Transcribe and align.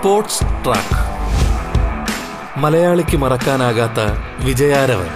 Sports 0.00 0.40
track. 0.40 0.98
മലയാളിക്ക് 2.58 3.16
മറക്കാനാകാത്ത 3.16 3.98
വിജയാരവൻ. 4.44 5.06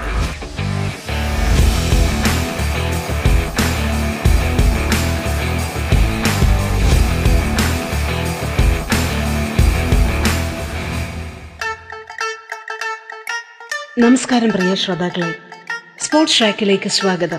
നമസ്കാരം 13.98 14.51
പ്രിയ 14.51 14.75
ശ്രോതാക്കളെ. 14.75 15.35
സ്പോർട്സ് 16.01 16.39
ട്രാക്കിലേക്ക് 16.39 16.89
സ്വാഗതം. 16.89 17.39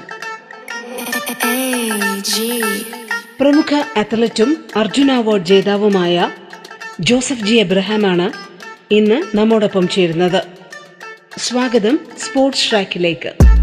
പ്രമുഖ 3.39 3.83
അത്ലറ്റും 3.97 4.65
അർജുന 4.75 5.11
അവാർഡ് 5.11 5.45
ജേതാവുമായ 5.45 6.29
ജോസഫ് 6.99 7.45
ജി. 7.45 7.55
എബ്രഹാമാണ് 7.55 8.31
ഇന്ന് 8.93 9.37
നമ്മോടൊപ്പം 9.37 9.87
ചേരുന്നത്. 9.87 10.43
സ്വാഗതം 11.37 11.99
സ്പോർട്സ് 12.17 12.71
ട്രാക്കിലേക്ക്. 12.71 13.54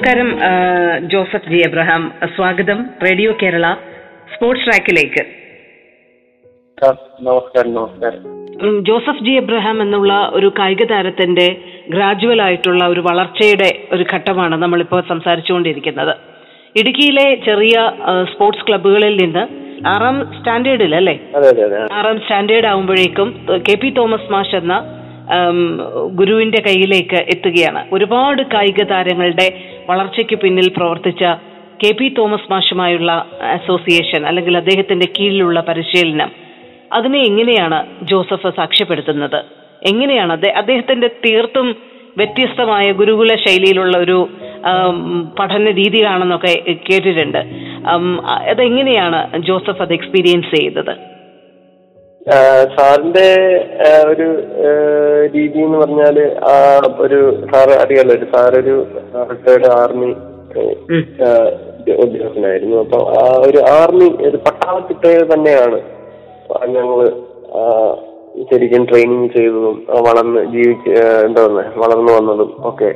നമസ്കാരം 0.00 0.28
ജോസഫ് 1.12 1.48
ജി 1.52 1.58
എബ്രഹാം 1.66 2.02
സ്വാഗതം. 2.34 2.78
റേഡിയോ 3.06 3.30
കേരള 3.40 3.66
സ്പോർട്സ് 4.34 4.64
ട്രാക്കിലേക്ക്. 4.66 5.22
നമസ്കാരം 7.26 7.72
നമസ്കാരം. 7.74 8.22
ജോസഫ് 8.88 9.24
ജി 9.26 9.34
എബ്രഹാം 9.40 9.76
എന്നുള്ള 9.84 10.12
ഒരു 10.32 10.48
കായിക 10.58 10.84
താരത്തിന്റെ 10.92 11.46
ഗ്രാജുവൽ 11.94 12.40
ആയിട്ടുള്ള 12.42 12.84
ഒരു 12.92 13.02
വളർച്ചയുടെ 13.08 13.68
ഒരു 13.92 14.06
ഘട്ടമാണ് 14.12 14.56
നമ്മളിപ്പോൾ 14.62 15.02
സംസാരിച്ചുകൊണ്ടിരിക്കുന്നത്. 15.08 16.14
ഇടുക്കിയിലെ 16.80 17.26
ചെറിയ 17.48 17.76
സ്പോർട്സ് 18.32 18.64
ക്ലബ്ബുകളിൽ 18.68 19.16
നിന്ന് 19.22 19.44
ആറാം 19.94 20.18
സ്റ്റാൻഡേർഡിൽ 20.38 20.94
അല്ലേ? 21.00 21.16
ആറാം 21.98 22.20
സ്റ്റാൻഡേർഡ് 22.22 22.70
ആകുമ്പോഴേക്കും 22.72 23.28
കെ 23.68 23.76
പി 23.82 23.90
തോമസ് 23.98 24.32
മാഷ് 24.36 24.56
എന്ന 24.62 24.78
ഗുരുവിന്റെ 26.18 26.60
കയ്യിലേക്ക് 26.62 27.18
എത്തുകയാണ്. 27.32 27.80
ഒരുപാട് 27.96 28.40
കായിക 28.54 28.82
താരങ്ങളുടെ 28.92 29.46
വളർച്ചയ്ക്ക് 29.90 30.38
പിന്നിൽ 30.38 30.72
പ്രവർത്തിച്ച 30.76 31.22
കെ 31.84 31.92
പി 31.92 32.14
തോമസ് 32.18 32.52
മാഷുമായുള്ള 32.52 33.26
അസോസിയേഷൻ 33.42 34.26
അല്ലെങ്കിൽ 34.26 34.56
അദ്ദേഹത്തിന്റെ 34.56 35.06
കീഴിലുള്ള 35.18 35.60
പരിശീലനം 35.60 36.30
അതിനെ 36.92 37.18
എങ്ങനെയാണ് 37.18 37.86
ജോസഫ് 38.02 38.50
സാക്ഷ്യപ്പെടുത്തുന്നത്? 38.56 39.44
എങ്ങനെയാണ് 39.88 40.32
അദ്ദേ- 40.32 40.52
അദ്ദേഹത്തിന്റെ 40.52 41.08
തീർത്തും 41.08 41.76
വ്യത്യസ്തമായ 42.16 42.92
ഗുരുകുല 42.92 43.34
ശൈലിയിലുള്ള 43.34 43.98
ഒരു 43.98 44.28
പഠന 45.38 45.70
രീതിയാണെന്നൊക്കെ 45.70 46.76
കേട്ടിട്ടുണ്ട്. 46.90 47.38
അതെങ്ങനെയാണ് 48.26 49.42
ജോസഫ് 49.42 49.82
അത് 49.82 49.92
എക്സ്പീരിയൻസ് 49.92 50.56
ചെയ്തത്? 50.56 51.09
സാറിന്റെ 52.74 53.28
ഒരു 54.06 54.26
രീതി 55.34 55.58
എന്ന് 55.58 55.78
പറഞ്ഞാൽ 55.78 56.16
ആ 56.48 56.56
ഒരു 56.98 57.18
സാറ് 57.52 57.74
അറിയാലോ 57.80 58.14
ഒരു 58.14 58.26
സാറൊരു 58.34 58.74
റിട്ടയർഡ് 59.30 59.70
ആർമി. 59.72 60.10
ഉദ്യോഗസ്ഥനായിരുന്നു 62.00 62.76
അപ്പൊ 62.76 62.98
ആ 63.14 63.24
ഒരു 63.40 63.60
ആർമി 63.72 64.08
ഒരു 64.20 64.36
പട്ടാളത്തിട്ട് 64.36 65.12
തന്നെയാണ് 65.32 65.78
ഞങ്ങൾ 66.68 66.98
ശരിക്കും 68.50 68.84
ട്രെയിനിങ് 68.84 69.28
ചെയ്തതും 69.28 69.76
വളർന്ന് 70.00 70.40
ജീവിച്ച് 70.46 70.90
എന്താ 71.24 71.42
പറയുക 71.46 71.72
വളർന്നു 71.76 72.12
വന്നതും 72.12 72.50
ഒക്കെ 72.64 72.90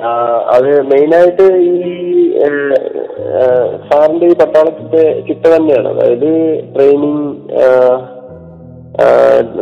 അത് 0.00 0.82
മെയിനായിട്ട് 0.82 1.42
ഈ 1.42 1.92
സാറിന്റെ 3.88 4.26
ഈ 4.26 4.34
പട്ടാളത്തിന്റെ 4.34 5.24
ചിട്ട 5.28 5.46
തന്നെയാണ്. 5.46 5.88
അതായത് 5.88 6.64
ട്രെയിനിങ് 6.74 7.34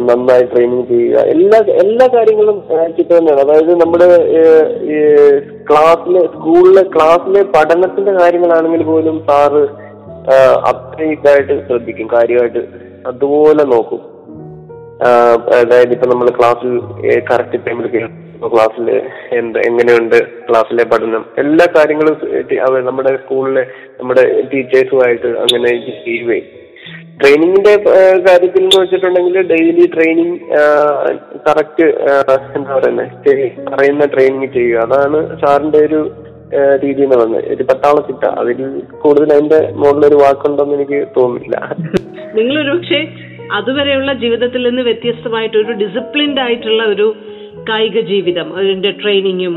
നന്നായി 0.09 0.43
ട്രെയിനിങ് 0.43 0.87
ചെയ്യുക. 0.87 1.19
എല്ലാ 1.19 1.59
എല്ലാ 1.59 2.09
കാര്യങ്ങളും 2.15 2.63
ചിട്ട 2.97 3.13
തന്നെയാണ്. 3.13 3.41
അതായത് 3.41 3.75
നമ്മുടെ 3.81 4.09
ക്ലാസ്സിലെ 5.71 6.21
സ്കൂളിലെ 6.21 6.83
ക്ലാസ്സിലെ 6.83 7.43
പഠനത്തിന്റെ 7.43 8.13
കാര്യങ്ങളാണെങ്കിൽ 8.13 8.83
പോലും 8.83 9.27
സാറ് 9.29 9.63
അപ്ഡേറ്റായിട്ട് 10.69 11.67
ശ്രദ്ധിക്കും 11.69 12.09
കാര്യമായിട്ട് 12.13 12.59
അതുപോലെ 13.07 13.65
നോക്കും. 13.65 14.01
അതായത് 15.59 15.93
ഇപ്പൊ 15.93 16.07
നമ്മൾ 16.07 16.29
ക്ലാസ്സിൽ 16.31 16.81
കറക്റ്റ് 17.31 17.67
ടൈമിൽ 17.67 17.87
ക്ലാസ്സിൽ 18.49 18.89
എന്ത് 19.39 19.59
എങ്ങനെയുണ്ട് 19.59 20.17
ക്ലാസ്സിലെ 20.49 20.85
പഠനം? 20.85 21.25
എല്ലാ 21.39 21.67
കാര്യങ്ങളും 21.77 22.17
നമ്മുടെ 22.87 23.13
സ്കൂളിലെ 23.17 23.67
നമ്മുടെ 24.01 24.25
ടീച്ചേഴ്സുമായിട്ട് 24.55 25.27
അങ്ങനെ 25.27 25.71
ചെയ്യുകയും 26.07 26.49
ട്രെയിനിങ്ങിന്റെ 27.21 27.73
കാര്യത്തിൽ 28.27 28.63
എന്ന് 28.63 28.79
വെച്ചിട്ടുണ്ടെങ്കിൽ 28.83 29.35
ഡെയിലി 29.51 29.87
ട്രെയിനിങ് 29.95 30.39
കറക്റ്റ് 31.47 31.87
എന്താ 32.57 32.71
പറയുന്നത് 32.77 33.67
പറയുന്ന 33.73 34.07
ട്രെയിനിങ് 34.07 34.53
ചെയ്യുക. 34.53 34.79
അതാണ് 34.79 35.19
സാറിന്റെ 35.41 35.79
ഒരു 35.79 36.01
രീതി 36.85 37.03
എന്ന് 37.03 37.17
പറഞ്ഞത് 37.17 37.49
ഒരു 37.55 37.63
പട്ടാളച്ചിട്ട 37.63 38.25
അതിൽ 38.25 38.81
കൂടുതൽ 39.03 39.33
അതിന്റെ 39.33 39.61
മുകളിലൊരു 39.73 40.15
വാക്കുണ്ടോന്ന് 40.15 40.75
എനിക്ക് 40.75 41.01
തോന്നുന്നില്ല. 41.17 41.57
നിങ്ങൾ 42.35 42.55
ഒരുപക്ഷെ 42.63 43.01
അതുവരെയുള്ള 43.53 44.13
ജീവിതത്തിൽ 44.13 44.63
നിന്ന് 44.69 44.83
വ്യത്യസ്തമായിട്ട് 44.83 45.57
ഒരു 45.57 45.73
ഡിസിപ്ലിൻഡ് 45.73 46.41
ആയിട്ടുള്ള 46.41 46.83
ഒരു 46.85 47.15
കായിക 47.69 48.01
ജീവിതം 48.07 48.49
അതിന്റെ 48.57 48.91
ട്രെയിനിങ്ങും 49.01 49.55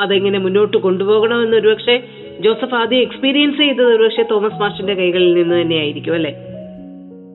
അതെങ്ങനെ 0.00 0.38
മുന്നോട്ട് 0.38 0.76
കൊണ്ടുപോകണം 0.76 0.86
കൊണ്ടുപോകണമെന്ന് 0.86 1.56
ഒരുപക്ഷെ 1.56 1.96
ജോസഫ് 2.40 2.74
ആദ്യം 2.74 3.00
എക്സ്പീരിയൻസ് 3.00 3.58
ചെയ്തത് 3.58 3.90
ഒരുപക്ഷെ 3.94 4.24
തോമസ് 4.30 4.60
മാഷിന്റെ 4.60 4.94
കൈകളിൽ 4.94 5.30
നിന്ന് 5.34 5.54
തന്നെയായിരിക്കും 5.60 6.14
അല്ലെ? 6.14 6.32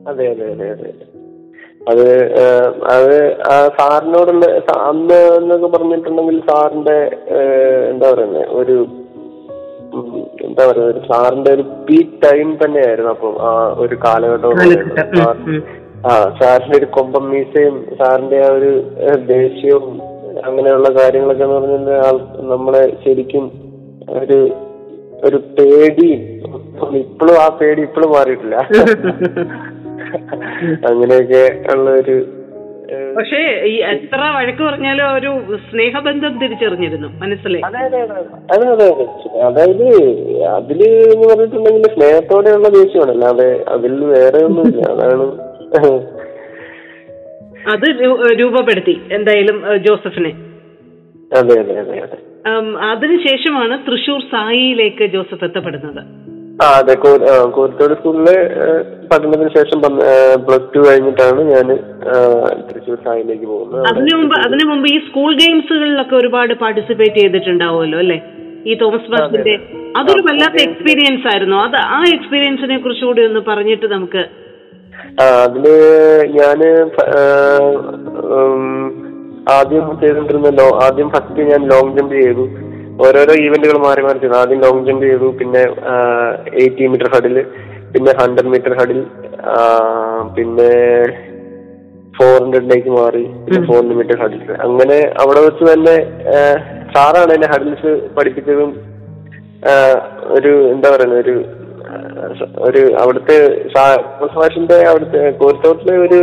അതെ 0.06 0.26
അതെ 0.32 0.46
അതെ 0.52 0.68
അതെ. 0.74 0.90
അത് 1.90 2.06
അത് 2.90 3.14
ആ 3.48 3.56
സാറിനോടുള്ള 3.76 4.46
അന്ന് 4.84 5.20
എന്നൊക്കെ 5.36 5.68
പറഞ്ഞിട്ടുണ്ടെങ്കിൽ 5.68 6.38
സാറിന്റെ 6.48 6.98
എന്താ 7.90 8.08
പറയുന്നത് 8.10 8.46
ഒരു 8.54 8.76
എന്താ 10.46 10.62
പറയുക 10.66 10.86
ഒരു 10.86 11.00
സാറിന്റെ 11.08 11.50
ഒരു 11.52 11.64
പീക്ക് 11.86 12.18
ടൈം 12.24 12.50
തന്നെയായിരുന്നു 12.62 13.10
അപ്പം 13.10 13.34
ആ 13.42 13.52
ഒരു 13.78 13.96
കാലഘട്ടം 14.04 14.52
ആ 16.04 16.12
സാറിന്റെ 16.38 16.76
ഒരു 16.78 16.88
കൊമ്പം 16.92 17.24
മീസയും 17.30 17.74
സാറിന്റെ 17.98 18.38
ആ 18.40 18.50
ഒരു 18.52 18.70
ദേഷ്യവും 19.26 19.88
അങ്ങനെയുള്ള 20.46 20.88
കാര്യങ്ങളൊക്കെ 21.00 21.44
എന്ന് 21.44 21.56
പറഞ്ഞാൽ 21.56 21.76
കഴിഞ്ഞാൽ 21.76 22.18
നമ്മളെ 22.52 22.82
ശരിക്കും 23.04 23.46
ഒരു 24.22 24.38
ഒരു 25.24 25.38
പേടി 25.56 26.10
ഇപ്പോഴും 26.98 27.36
ആ 27.42 27.48
പേടി 27.60 27.80
ഇപ്പോഴും 27.82 28.12
മാറിയിട്ടില്ല. 28.12 28.56
അങ്ങനെയൊക്കെ 30.90 31.42
ഉള്ള 31.74 31.90
ഒരു 32.02 32.16
പക്ഷേ 33.16 33.40
ഈ 33.64 33.74
എത്ര 33.82 34.20
വഴക്ക് 34.36 34.62
പറഞ്ഞാലും 34.62 35.04
ഒരു 35.14 35.30
സ്നേഹബന്ധം 35.70 36.32
തിരിച്ചറിഞ്ഞിരുന്നു 36.38 37.08
മനസ്സിലായി? 37.22 37.62
അതെ 37.66 37.78
അതെ 37.78 38.00
അതെ 38.00 38.22
അതെ 38.54 38.66
അതെ 38.72 38.86
അതെ. 38.88 39.06
അതായത് 39.48 39.86
അതിൽ 40.54 40.80
എന്ന് 41.14 41.26
പറഞ്ഞിട്ടുണ്ടെങ്കിൽ 41.28 41.86
സ്നേഹത്തോടെയുള്ള 41.94 42.68
ദേഷ്യമാണ്. 42.68 43.10
അല്ലാതെ 43.10 43.48
അതിൽ 43.68 43.94
വേറെ 44.14 44.40
ഒന്നുമില്ല. 44.44 44.82
അതാണ് 44.94 45.26
അത് 47.72 47.86
രൂപപ്പെടുത്തി 48.40 48.94
എന്തായാലും 49.16 49.56
ജോസഫിനെ. 49.86 50.32
അതെ 51.30 51.54
അതെ 51.62 51.74
അതെ 51.82 51.96
അതെ. 52.06 52.18
അതിനുശേഷമാണ് 52.90 53.74
തൃശൂർ 53.86 54.20
സായിയിലേക്ക് 54.32 55.04
ജോസഫ് 55.14 55.44
എത്തപ്പെടുന്നത്. 55.44 56.02
ആ 56.62 56.66
അതെ 56.78 56.94
കോരിത്തോട് 57.56 57.94
സ്കൂളിലെ 57.98 58.36
പഠനത്തിന് 59.12 59.50
ശേഷം 59.58 59.78
പ്ലസ് 60.46 60.68
ടു 60.74 60.80
കഴിഞ്ഞിട്ടാണ് 60.86 61.42
ഞാൻ 61.52 61.68
തൃശ്ശൂർ 62.68 62.98
സായിലേക്ക് 63.06 63.46
പോകുന്നത്. 63.46 63.84
അതിനു 63.90 64.16
മുമ്പ് 64.16 64.36
അതിനു 64.46 64.64
മുമ്പ് 64.70 64.88
ഈ 64.88 64.98
സ്കൂൾ 65.06 65.30
ഗെയിംസുകളിലൊക്കെ 65.34 66.16
ഒരുപാട് 66.16 66.54
പാർട്ടിസിപ്പേറ്റ് 66.54 67.20
ചെയ്തിട്ടുണ്ടാവുമല്ലോ 67.20 67.98
അല്ലെ? 67.98 68.18
ഈ 68.66 68.74
തോമസ് 68.74 69.10
ബാസിന്റെ 69.12 69.54
അതൊരു 69.96 70.22
വല്ലാത്ത 70.26 70.58
എക്സ്പീരിയൻസ് 70.66 71.26
ആയിരുന്നു 71.26 71.56
അത് 71.56 71.76
ആ 71.96 72.00
എക്സ്പീരിയൻസിനെ 72.16 72.78
കുറിച്ചുകൂടി 72.78 73.22
ഒന്ന് 73.28 73.40
പറഞ്ഞിട്ട് 73.40 73.86
നമുക്ക് 73.86 74.22
അതിൽ 75.20 75.64
ഞാൻ 76.38 76.60
ആദ്യം 79.56 79.86
ചെയ്തോണ്ടിരുന്ന 80.02 80.50
ലോ 80.58 80.66
ആദ്യം 80.86 81.08
ഫസ്റ്റ് 81.14 81.46
ഞാൻ 81.50 81.62
ലോങ് 81.72 81.94
ജമ്പ് 81.96 82.14
ചെയ്തു. 82.20 82.44
ഓരോരോ 83.04 83.34
ഈവന്റുകൾ 83.44 83.76
മാറി 83.86 84.02
മാറി 84.06 84.18
ചെയ്തു. 84.22 84.36
ആദ്യം 84.40 84.60
ലോങ് 84.64 84.84
ജമ്പ് 84.88 85.04
ചെയ്തു 85.08 85.28
പിന്നെ 85.40 85.62
എയ്റ്റി 86.62 86.88
മീറ്റർ 86.92 87.08
ഹഡിൽ 87.14 87.36
പിന്നെ 87.94 88.12
ഹൺഡ്രഡ് 88.20 88.52
മീറ്റർ 88.54 88.74
ഹഡിൽ 88.80 89.00
പിന്നെ 90.36 90.70
ഫോർ 92.14 92.34
ഹൺഡ്രഡിലേക്ക് 92.38 92.92
മാറി 92.98 93.24
പിന്നെ 93.44 93.60
ഫോർ 93.68 93.76
ഹൺഡ്രഡ് 93.80 93.98
മീറ്റർ 94.00 94.18
ഹഡിൽ 94.22 94.42
അങ്ങനെ 94.66 94.98
അവിടെ 95.22 95.40
വെച്ച് 95.46 95.64
തന്നെ 95.72 95.96
സാറാണ് 96.94 97.32
എന്നെ 97.36 97.48
ഹഡിൽസ് 97.54 97.92
പഠിപ്പിച്ചതും 98.16 98.70
ഒരു 100.36 100.52
എന്താ 100.74 100.88
പറയുന്നത് 100.92 101.20
ഒരു 101.24 101.34
ഒരു 102.60 102.82
അവിടുത്തെ 102.94 103.36
മാഷിന്റെ 104.34 104.76
അവിടുത്തെ 104.88 105.30
കോരിത്തോട്ടിലെ 105.38 105.96
ഒരു 105.98 106.20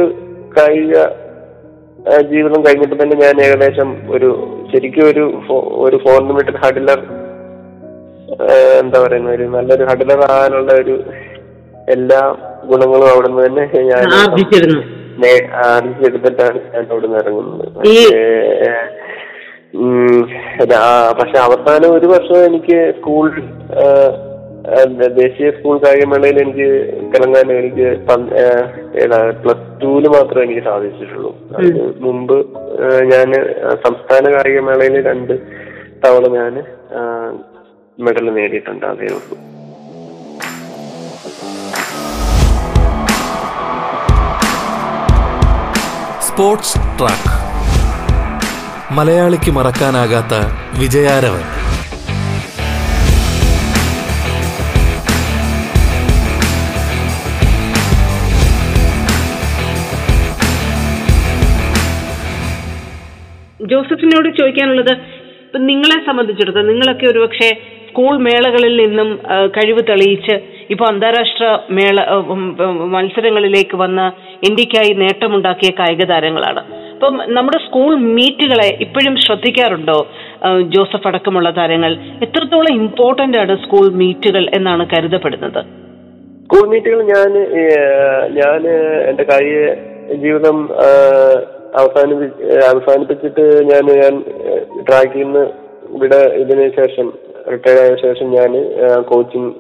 കായിക 0.58 0.94
ജീവിതം 2.30 2.60
കഴിഞ്ഞിട്ട് 2.66 3.04
തന്നെ 3.04 3.16
ഞാൻ 3.18 3.42
ഏകദേശം 3.42 3.90
ഒരു 4.10 4.30
ശരിക്കും 4.72 5.06
ഒരു 5.08 5.24
ഒരു 5.80 5.98
ഫോർ 5.98 6.20
ലിമിറ്റഡ് 6.28 6.62
ഹഡിലർ 6.64 7.00
എന്താ 8.80 9.00
പറയുന്ന 9.00 9.30
ഒരു 9.30 9.46
നല്ലൊരു 9.48 9.86
ഹഡിലർ 9.86 10.22
ആകാനുള്ള 10.32 10.74
ഒരു 10.76 10.96
എല്ലാ 11.88 12.22
ഗുണങ്ങളും 12.64 13.10
അവിടെ 13.10 13.28
നിന്ന് 13.28 13.44
തന്നെ 13.46 13.66
ഞാൻ 13.84 14.06
ആർജിച്ചെടുത്തിട്ടാണ് 15.66 16.60
ഞാൻ 16.74 16.86
അവിടെ 16.92 17.06
നിന്ന് 17.08 17.20
ഇറങ്ങുന്നത് 17.20 17.66
പക്ഷേ, 21.18 21.38
അവസാനം 21.40 21.90
ഒരു 21.94 22.08
വർഷം 22.08 22.38
എനിക്ക് 22.46 22.78
സ്കൂൾ 23.00 23.26
ദേശീയ 25.20 25.50
സ്കൂൾ 25.58 25.76
കായികമേളയിൽ 25.84 26.38
എനിക്ക് 26.44 26.68
കിളങ്ങാൻ 27.12 27.52
എനിക്ക് 27.58 27.88
ഏതാ 29.04 29.20
പ്ലസ് 29.44 29.66
ടൂൽ 29.82 30.04
മാത്രമേ 30.16 30.44
എനിക്ക് 30.46 30.64
സാധിച്ചിട്ടുള്ളൂ. 30.68 31.32
അതിന് 31.58 31.86
മുമ്പ് 32.06 32.38
ഞാൻ 33.12 33.28
സംസ്ഥാന 33.86 34.24
കായികമേളയിൽ 34.36 34.96
രണ്ട് 35.10 35.34
തവണ 36.06 36.28
ഞാൻ 36.38 36.54
മെഡൽ 38.06 38.26
നേടിയിട്ടുണ്ട് 38.38 38.86
അതേ 38.86 39.08
ഉള്ളൂ. 39.18 39.38
Sports 46.28 46.80
track. 47.00 47.32
മലയാളിക്ക് 48.98 49.52
മറക്കാനാകാത്ത 49.52 50.34
വിജയാരവൻ. 50.82 51.46
ജോസഫിനോട് 63.78 64.30
ചോദിക്കാനുള്ളത് 64.42 64.94
ഇപ്പൊ 65.48 65.60
നിങ്ങളെ 65.72 65.98
സംബന്ധിച്ചിടത്തോളം 66.06 66.68
നിങ്ങളൊക്കെ 66.68 67.06
ഒരുപക്ഷെ 67.12 67.50
സ്കൂൾ 67.90 68.16
മേളകളിൽ 68.18 68.74
നിന്നും 68.82 69.10
കഴിവ് 69.58 69.82
തെളിയിച്ച് 69.90 70.36
ഇപ്പൊ 70.70 70.86
അന്താരാഷ്ട്ര 70.86 71.46
മേള 71.72 71.98
മത്സരങ്ങളിലേക്ക് 72.96 73.76
വന്ന 73.78 74.02
ഇന്ത്യക്കായി 74.48 74.92
നേട്ടമുണ്ടാക്കിയ 75.02 75.70
കായിക 75.80 76.04
താരങ്ങളാണ്. 76.12 76.62
അപ്പം 76.94 77.16
നമ്മുടെ 77.28 77.60
സ്കൂൾ 77.66 77.92
മീറ്റുകളെ 78.18 78.68
ഇപ്പോഴും 78.86 79.16
ശ്രദ്ധിക്കാറുണ്ടോ? 79.26 79.98
ജോസഫ് 80.76 81.08
അടക്കമുള്ള 81.08 81.50
താരങ്ങൾ 81.58 81.94
എത്രത്തോളം 82.26 82.74
ഇമ്പോർട്ടന്റ് 82.82 83.40
ആണ് 83.44 83.56
സ്കൂൾ 83.66 83.88
മീറ്റുകൾ 84.02 84.46
എന്നാണ് 84.58 84.86
കരുതപ്പെടുന്നത്? 84.94 85.62
സ്കൂൾ 86.46 86.66
മീറ്റുകൾ 86.74 87.00
ഞാൻ 87.14 87.32
ഞാൻ 88.40 88.62
എന്റെ 89.10 89.26
കായിക 89.32 89.70
ജീവിതം 90.24 90.60
അവസാനിപ്പി 91.80 92.28
അവസാനിപ്പിച്ചിട്ട് 92.72 93.46
ഞാൻ 93.72 93.86
ഞാൻ 94.02 94.14
ട്രാക്കിൽ 94.90 95.24
നിന്ന് 95.24 95.44
ഇവിടെ 95.96 96.22
ഇതിന് 96.44 96.66
ശേഷം 96.80 97.08
റിട്ടയർ 97.54 97.78
ആയ 97.84 97.92
ശേഷം 98.06 98.28
ഞാൻ 98.38 98.52
കോച്ചിങ് 99.12 99.52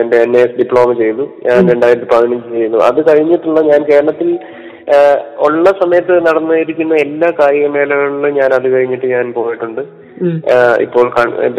എന്റെ 0.00 0.18
എൻ 0.26 0.32
എസ് 0.42 0.56
ഡിപ്ലോമ 0.60 0.92
ചെയ്തു. 1.00 1.24
ഞാൻ 1.48 1.58
രണ്ടായിരത്തി 1.72 2.08
പതിനഞ്ച് 2.14 2.48
ചെയ്തു. 2.60 2.78
അത് 2.88 3.00
കഴിഞ്ഞിട്ടുള്ള 3.08 3.60
ഞാൻ 3.72 3.82
കേരളത്തിൽ 3.90 4.30
ഉള്ള 5.46 5.64
സമയത്ത് 5.80 6.14
നടന്നിരിക്കുന്ന 6.26 6.94
എല്ലാ 7.04 7.28
കായിക 7.40 7.66
മേളകളിലും 7.74 8.32
ഞാൻ 8.40 8.50
അത് 8.58 8.68
കഴിഞ്ഞിട്ട് 8.74 9.08
ഞാൻ 9.16 9.26
പോയിട്ടുണ്ട്. 9.38 9.82
ഇപ്പോൾ 10.84 11.06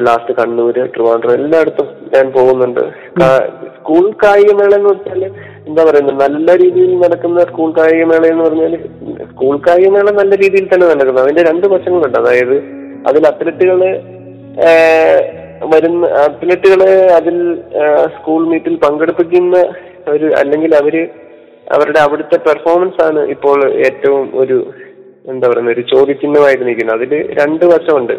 ലാസ്റ്റ് 0.08 0.34
കണ്ണൂര് 0.40 0.84
ട്രിവാൻഡ്രം 0.96 1.36
എല്ലായിടത്തും 1.40 1.90
ഞാൻ 2.16 2.26
പോകുന്നുണ്ട്. 2.38 2.82
സ്കൂൾ 3.78 4.06
കായിക 4.24 4.52
മേള 4.60 4.72
എന്ന് 4.80 4.90
വെച്ചാൽ 4.94 5.22
എന്താ 5.68 5.84
പറയുന്നത്? 5.90 6.18
നല്ല 6.26 6.56
രീതിയിൽ 6.64 6.92
നടക്കുന്ന 7.04 7.46
സ്കൂൾ 7.52 7.70
കായിക 7.80 8.04
മേള 8.12 8.26
എന്ന് 8.34 8.44
പറഞ്ഞാൽ 8.48 8.76
സ്കൂൾ 9.40 9.58
കായികമേള 9.58 10.10
നല്ല 10.12 10.36
രീതിയിൽ 10.36 10.66
തന്നെ 10.72 10.86
നടക്കുന്നു 10.88 11.22
അതിന്റെ 11.22 11.44
രണ്ട് 11.50 11.66
വശങ്ങളുണ്ട്. 11.68 12.18
അതായത് 12.20 12.56
അതിൽ 13.08 13.24
അത്ലറ്റുകൾ 13.28 13.82
വരുന്ന 15.74 16.08
അത്ലറ്റുകളെ 16.24 16.90
അതിൽ 17.20 17.38
സ്കൂൾ 18.16 18.42
മീറ്റിൽ 18.48 18.76
പങ്കെടുപ്പിക്കുന്ന 18.76 19.58
ഒരു 20.10 20.28
അല്ലെങ്കിൽ 20.40 20.76
അവർ 20.76 20.96
അവരുടെ 21.72 22.00
അവിടുത്തെ 22.00 22.38
പെർഫോമൻസ് 22.38 23.02
ആണ് 23.06 23.24
ഇപ്പോൾ 23.30 23.58
ഏറ്റവും 23.88 24.28
ഒരു 24.40 24.58
എന്താ 25.28 25.48
പറയുന്ന 25.48 25.72
ഒരു 25.72 25.86
ചോദ്യചിഹ്നമായിട്ട് 25.96 26.64
നിൽക്കുന്നത്. 26.68 26.98
അതിൽ 26.98 27.14
രണ്ട് 27.42 27.66
വശമുണ്ട്. 27.66 28.16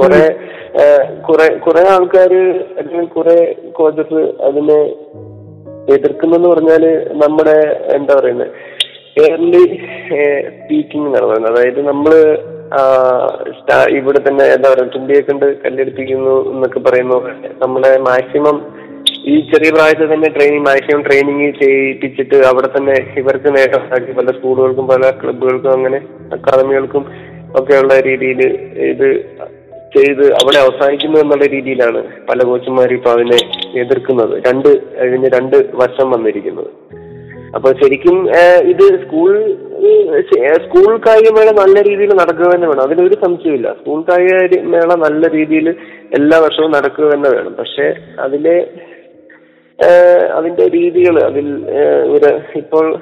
കുറെ 0.00 0.24
കുറെ 1.28 1.48
കുറെ 1.66 1.84
ആൾക്കാര് 1.94 2.42
അല്ലെങ്കിൽ 2.78 3.08
കുറെ 3.18 3.38
കോച്ചസ് 3.72 4.22
അതിനെ 4.48 4.80
എതിർക്കുന്നെന്ന് 5.94 6.48
പറഞ്ഞാൽ 6.48 6.84
നമ്മുടെ 7.12 7.58
എന്താ 7.96 8.14
പറയുന്നത് 8.20 8.71
എയർലി 9.16 9.62
സ്പീക്കിംഗ് 10.58 11.06
എന്നാണ് 11.06 11.26
പറയുന്നത്. 11.26 11.52
അതായത് 11.52 11.80
നമ്മൾ 11.86 12.38
ആ, 12.74 12.82
ഇവിടെ 13.88 14.20
തന്നെ 14.28 14.44
എന്താ 14.44 14.70
പറയുക 14.70 14.90
തുമ്പിയെ 14.94 15.20
കണ്ട് 15.20 15.62
കല്ലെടുപ്പിക്കുന്നു 15.62 16.52
എന്നൊക്കെ 16.52 16.78
പറയുന്നു. 16.78 17.18
നമ്മളെ 17.62 17.98
മാക്സിമം 17.98 18.56
ഈ 19.24 19.34
ചെറിയ 19.40 19.70
പ്രായത്തിൽ 19.70 20.14
തന്നെ 20.14 20.28
ട്രെയിനിങ് 20.28 20.64
മാക്സിമം 20.66 21.04
ട്രെയിനിങ് 21.04 21.52
ചെയ്യിപ്പിച്ചിട്ട് 21.52 22.34
അവിടെ 22.34 22.68
തന്നെ 22.76 22.94
ഇവർക്ക് 23.18 23.56
നേട്ടം 23.56 23.82
ഉണ്ടാക്കി 23.82 24.12
പല 24.12 24.30
സ്കൂളുകൾക്കും 24.38 24.86
പല 24.86 25.10
ക്ലബുകൾക്കും 25.10 25.70
അങ്ങനെ 25.70 26.00
അക്കാദമികൾക്കും 26.32 27.04
ഒക്കെയുള്ള 27.60 28.00
രീതിയിൽ 28.00 28.40
ഇത് 28.92 29.08
ചെയ്ത് 29.96 30.24
അവിടെ 30.32 30.58
അവസാനിക്കുന്നു 30.58 31.18
എന്നുള്ള 31.18 31.46
രീതിയിലാണ് 31.46 32.02
പല 32.30 32.42
കോച്ചുമാരും 32.44 32.94
ഇപ്പൊ 32.94 33.10
അതിനെ 33.10 33.38
എതിർക്കുന്നത്. 33.80 34.42
രണ്ട് 34.46 34.68
ഇതിന് 35.06 35.30
രണ്ട് 35.36 35.56
വശം 35.56 36.10
വന്നിരിക്കുന്നത്. 36.10 36.70
അപ്പൊ 37.54 37.72
ശരിക്കും 37.72 38.30
ഇത് 38.62 39.06
സ്കൂൾ 39.06 39.56
സ്കൂൾ 40.52 41.00
കായികമേള 41.06 41.50
നല്ല 41.50 41.82
രീതിയിൽ 41.82 42.14
നടക്കുക 42.14 42.54
തന്നെ 42.54 42.68
വേണം. 42.68 42.82
അതിലൊരു 42.82 43.14
സംശയമില്ല 43.14 43.72
സ്കൂൾ 43.72 44.02
കായിക 44.02 44.60
മേള 44.60 44.94
നല്ല 44.94 45.28
രീതിയിൽ 45.28 45.70
എല്ലാ 46.14 46.38
വർഷവും 46.38 46.70
നടക്കുക 46.70 47.04
തന്നെ 47.04 47.30
വേണം. 47.30 47.54
പക്ഷെ 47.54 47.94
അതിലെ 48.20 48.70
അതിന്റെ 50.32 50.68
രീതികൾ 50.68 51.22
അതിൽ 51.22 51.46
ഒരു 52.10 52.40
ഇപ്പോൾ 52.56 52.96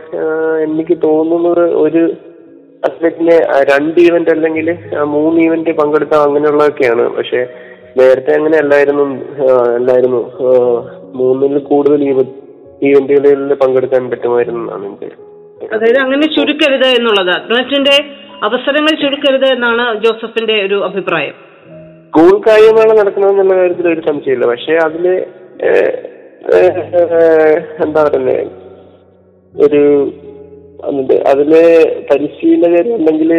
എനിക്ക് 0.62 0.98
തോന്നുന്നത് 1.04 1.74
ഒരു 1.74 2.12
അത്ലറ്റിനെ 2.84 3.38
രണ്ട് 3.62 4.00
ഈവന്റ് 4.00 4.30
അല്ലെങ്കിൽ 4.30 4.78
മൂന്ന് 5.04 5.40
ഈവന്റ് 5.42 5.70
പങ്കെടുത്ത 5.70 6.14
അങ്ങനെയുള്ളതൊക്കെയാണ്. 6.14 7.08
പക്ഷെ 7.08 7.46
നേരത്തെ 7.98 8.36
അങ്ങനെ 8.36 8.58
അല്ലായിരുന്നു 8.58 9.04
അല്ലായിരുന്നു. 9.74 10.22
മൂന്നിൽ 11.14 11.58
കൂടുതൽ 11.58 12.04
ഈവ- 12.04 12.39
ഈവന്റുകളിൽ 12.88 13.54
പങ്കെടുക്കാൻ 13.62 14.02
പറ്റുമായിരുന്നു 14.10 14.60
എന്നാണ് 14.62 14.86
എന്റെ 14.90 15.08
അതായത് 15.74 15.98
അങ്ങനെ 16.04 16.26
ചുരുക്കരുത് 16.36 16.88
എന്നുള്ളത്. 16.98 17.30
അത്ലറ്റിന്റെ 17.38 17.96
അവസരങ്ങൾ 18.46 18.92
ചുരുക്കരുത് 19.02 19.48
എന്നാണ് 19.54 19.84
ജോസഫിന്റെ 20.04 20.56
ഒരു 20.66 20.78
അഭിപ്രായം. 20.84 21.34
സ്കൂൾ 22.06 22.32
കാര്യമാണ് 22.46 22.92
നടക്കുന്നത് 23.00 23.32
എന്നുള്ള 23.32 23.56
കാര്യത്തിൽ 23.60 23.88
ഒരു 23.88 24.02
സംശയമില്ല. 24.08 24.46
പക്ഷെ 24.52 24.72
അതിൽ 24.86 25.04
എന്താ 27.84 28.00
പറയുന്നത് 28.06 28.46
ഒരു 29.54 29.82
അതിൽ 31.30 31.50
പരിശീലകർ 32.10 32.86
അല്ലെങ്കിൽ 32.94 33.32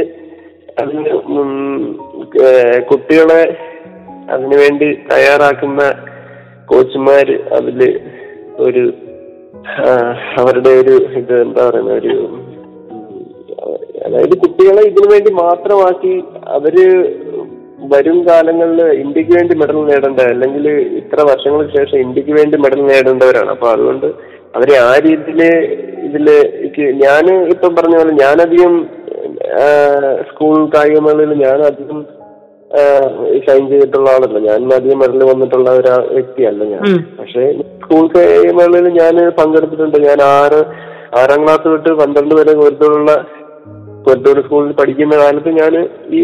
അതിന് 0.81 1.13
കുട്ടികളെ 2.89 3.43
അതിനുവേണ്ടി 4.33 4.89
തയ്യാറാക്കുന്ന 5.11 5.81
കോച്ചുമാര് 6.65 7.37
അതിൽ 7.57 7.79
ഒരു 8.65 8.83
അവരുടെ 10.37 10.71
ഒരു 10.81 10.93
ഇത് 11.19 11.33
എന്താ 11.45 11.63
പറയുന്ന 11.67 11.91
ഒരു 11.93 12.13
അതായത് 14.05 14.35
കുട്ടികളെ 14.43 14.83
ഇതിനു 14.89 15.07
വേണ്ടി 15.13 15.31
മാത്രമാക്കി 15.43 16.13
അവർ 16.57 16.75
വരും 17.91 18.17
കാലങ്ങളിൽ 18.27 18.79
ഇന്ത്യയ്ക്ക് 19.03 19.33
വേണ്ടി 19.37 19.53
മെഡൽ 19.61 19.77
നേടേണ്ട? 19.89 20.21
അല്ലെങ്കിൽ 20.33 20.65
ഇത്ര 20.99 21.19
വർഷങ്ങൾക്ക് 21.29 21.73
ശേഷം 21.77 21.97
ഇന്ത്യയ്ക്ക് 22.05 22.33
വേണ്ടി 22.39 22.57
മെഡൽ 22.57 22.81
നേടേണ്ടവരാണ്. 22.91 23.49
അപ്പൊ 23.55 23.67
അതുകൊണ്ട് 23.73 24.07
അവരെ 24.57 24.75
ആ 24.87 24.91
രീതിയിൽ 25.05 25.41
ഇതിൽ 26.07 26.27
ഞാൻ 27.03 27.25
ഇപ്പം 27.53 27.71
പറഞ്ഞ 27.75 27.95
പോലെ 27.97 28.13
ഞാനധികം 28.23 28.73
സ്കൂൾ 30.29 30.57
കായികമേളയിൽ 30.75 31.33
ഞാൻ 31.45 31.59
അധികം 31.69 31.99
ഷൈൻ 33.45 33.63
ചെയ്തിട്ടുള്ള 33.69 34.07
ആളല്ല. 34.15 34.37
ഞാൻ 34.47 34.59
അധികം 34.77 34.99
മെഡൽ 35.03 35.21
വന്നിട്ടുള്ള 35.31 35.69
ഒരു 35.79 35.91
വ്യക്തിയല്ല 36.15 36.63
ഞാൻ. 36.73 36.83
പക്ഷേ 37.19 37.43
സ്കൂൾ 37.83 38.05
മെഡലിൽ 38.59 38.87
ഞാൻ 39.01 39.15
പങ്കെടുത്തിട്ടുണ്ട്. 39.39 39.97
ഞാൻ 40.07 40.19
ആറ് 40.39 40.61
ആറാം 41.21 41.41
ക്ലാസ് 41.43 41.65
തൊട്ട് 41.71 41.93
പന്ത്രണ്ട് 42.01 42.33
വരെ 42.39 42.53
കോരത്തോടുള്ള 42.59 43.13
കോരത്തോട് 44.05 44.39
സ്കൂളിൽ 44.45 44.71
പഠിക്കുന്ന 44.77 45.15
കാലത്ത് 45.21 45.49
ഞാൻ 45.61 45.73
ഈ 46.19 46.21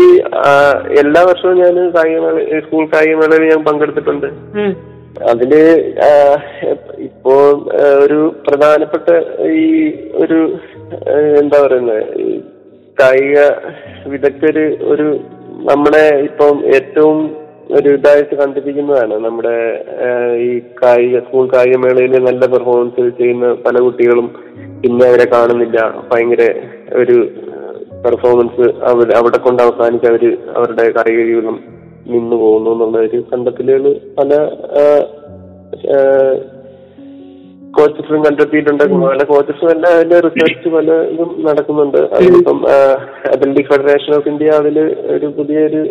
എല്ലാ 1.01 1.21
വർഷവും 1.29 1.57
ഞാൻ 1.63 1.75
കായികമേള 1.95 2.37
സ്കൂൾ 2.67 2.85
കായികമേളയിൽ 2.93 3.43
ഞാൻ 3.53 3.61
പങ്കെടുത്തിട്ടുണ്ട്. 3.65 4.27
അതിൽ 5.31 5.51
ഇപ്പോ 7.07 7.35
ഒരു 8.03 8.19
പ്രധാനപ്പെട്ട 8.47 9.09
ഈ 9.61 9.67
ഒരു 10.23 10.39
എന്താ 11.41 11.57
പറയുന്നത് 11.63 12.03
കായിക 13.01 13.37
വിദഗ്ധര് 14.11 14.65
ഒരു 14.93 15.07
നമ്മുടെ 15.57 16.19
ഇപ്പം 16.19 16.65
ഏറ്റവും 16.65 17.17
ഒരു 17.71 17.89
ഇതായിട്ട് 17.89 18.35
കണ്ടിരിക്കുന്നതാണ് 18.35 19.15
നമ്മുടെ 19.19 19.55
ഈ 20.37 20.61
കായിക 20.83 21.19
സ്കൂൾ 21.19 21.49
കായികമേളയിൽ 21.53 22.19
നല്ല 22.19 22.45
പെർഫോമൻസ് 22.45 23.09
ചെയ്യുന്ന 23.17 23.53
പല 23.53 23.79
കുട്ടികളും 23.79 24.27
പിന്നെ 24.81 25.07
അവരെ 25.07 25.25
കാണുന്നില്ല. 25.25 25.93
ഭയങ്കര 26.11 26.43
ഒരു 26.95 27.17
പെർഫോമൻസ് 28.05 28.65
അവർ 28.83 29.15
അവിടെ 29.15 29.37
കൊണ്ട് 29.37 29.63
അവസാനിച്ച് 29.63 30.07
അവർ 30.07 30.37
അവരുടെ 30.55 30.85
കായിക 30.91 31.25
ജീവിതം 31.25 31.59
നിന്നു 32.05 32.35
പോകുന്നു 32.35 32.71
എന്നുള്ള 32.71 32.97
ഒരു 32.97 33.23
കണ്ടെത്തലുകൾ 33.31 33.99
പല 34.17 34.31
കോച്ചസും 37.77 38.21
കണ്ടെത്തിയിട്ടുണ്ട്. 38.25 38.83
പല 39.05 39.23
കോച്ചസും 39.31 39.69
എല്ലാം 39.73 39.91
അതിന്റെ 39.97 40.17
റിസർച്ച് 40.25 40.69
പല 40.75 40.89
ഇതും 41.13 41.31
നടക്കുന്നുണ്ട്. 41.47 41.99
അതിപ്പം 42.17 42.59
അത്ലറ്റിക് 43.33 43.69
ഫെഡറേഷൻ 43.71 44.13
ഓഫ് 44.17 44.29
ഇന്ത്യ 44.31 44.57
അതിൽ 44.61 44.77
ഒരു 45.15 45.29
പുതിയൊരു 45.37 45.81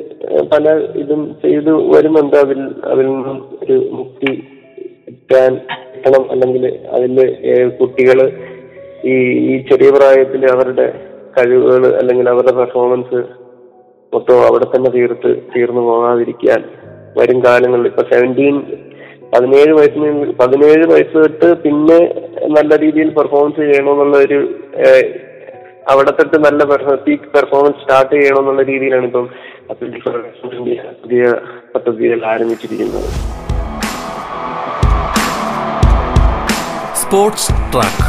പല 0.52 0.74
ഇതും 1.02 1.22
ചെയ്തു 1.44 1.74
വരുന്നുണ്ട്. 1.94 2.36
അതിൽ 2.44 2.60
അതിൽ 2.92 3.06
നിന്നും 3.12 3.38
ഒരു 3.62 3.78
മുക്തി 3.98 4.32
കിട്ടാൻ 5.06 5.52
കിട്ടണം. 5.92 6.24
അല്ലെങ്കിൽ 6.34 6.64
അതിൽ 6.96 7.16
കുട്ടികൾ 7.80 8.20
ഈ 9.12 9.14
ഈ 9.50 9.54
ചെറിയ 9.70 9.88
പ്രായത്തിൽ 9.96 10.42
അവരുടെ 10.54 10.86
കഴിവുകൾ 11.36 11.82
അല്ലെങ്കിൽ 12.00 12.26
അവരുടെ 12.32 12.54
പെർഫോമൻസ് 12.60 13.18
മൊത്തം 14.12 14.38
അവിടെ 14.48 14.66
തന്നെ 14.72 14.90
തീർത്ത് 14.96 15.30
തീർന്നു 15.52 15.82
പോകാതിരിക്കാൻ 15.88 16.60
വരും 17.18 17.38
കാലങ്ങളിൽ. 17.44 17.86
ഇപ്പൊ 17.90 18.02
സെവന്റീൻ 18.12 18.56
പതിനേഴ് 19.32 19.72
വയസ്സിന് 19.78 20.08
പതിനേഴ് 20.40 20.84
വയസ്സ് 20.92 21.16
തൊട്ട് 21.22 21.48
പിന്നെ 21.62 21.98
നല്ല 22.56 22.76
രീതിയിൽ 22.84 23.08
പെർഫോമൻസ് 23.18 23.58
ചെയ്യണമെന്നുള്ള 23.60 24.16
ഒരു 24.26 24.38
അവിടെ 25.92 26.12
തൊട്ട് 26.18 26.36
നല്ല 26.46 26.64
പീക്ക് 27.06 27.28
പെർഫോമൻസ് 27.36 27.80
സ്റ്റാർട്ട് 27.82 28.12
ചെയ്യണമെന്നുള്ള 28.14 28.62
രീതിയിലാണ് 28.72 29.06
ഇപ്പം 29.10 29.26
പുതിയ 31.02 31.24
പദ്ധതികൾ 31.74 32.20
ആരംഭിച്ചിരിക്കുന്നത്. 32.32 33.08
സ്പോർട്സ് 37.02 37.52
ട്രാക്ക് 37.72 38.06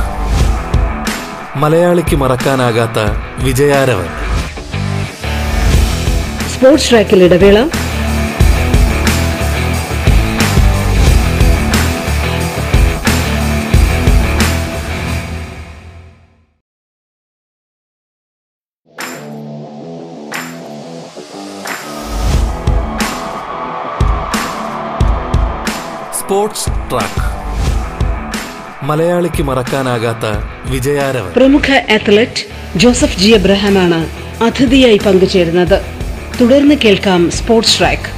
മലയാളിക്ക് 1.64 2.16
മറക്കാനാകാത്ത 2.24 3.00
വിജയാരവൻ. 3.46 4.10
സ്പോർട്സ് 6.54 6.90
ട്രാക്കിൽ 6.92 7.24
ഇടവേള. 7.28 7.60
Sports 26.28 26.70
track. 26.90 27.22
മലയാളിക്ക് 28.86 29.44
മറക്കാനാകാത്ത 29.50 30.26
വിജയാരവ് 30.72 31.30
പ്രമുഖ 31.34 31.68
അത്ലറ്റ് 31.96 32.42
ജോസഫ് 32.80 33.18
ജി 33.18 33.30
എബ്രഹാമാണ് 33.30 34.00
അതിഥിയായി 34.44 35.00
പങ്കുചേരുന്നത്. 35.06 35.78
തുടർന്ന് 36.42 36.76
കേൾക്കാം 36.84 37.22
സ്പോർട്സ് 37.38 37.80
ട്രാക്ക്. 37.80 38.10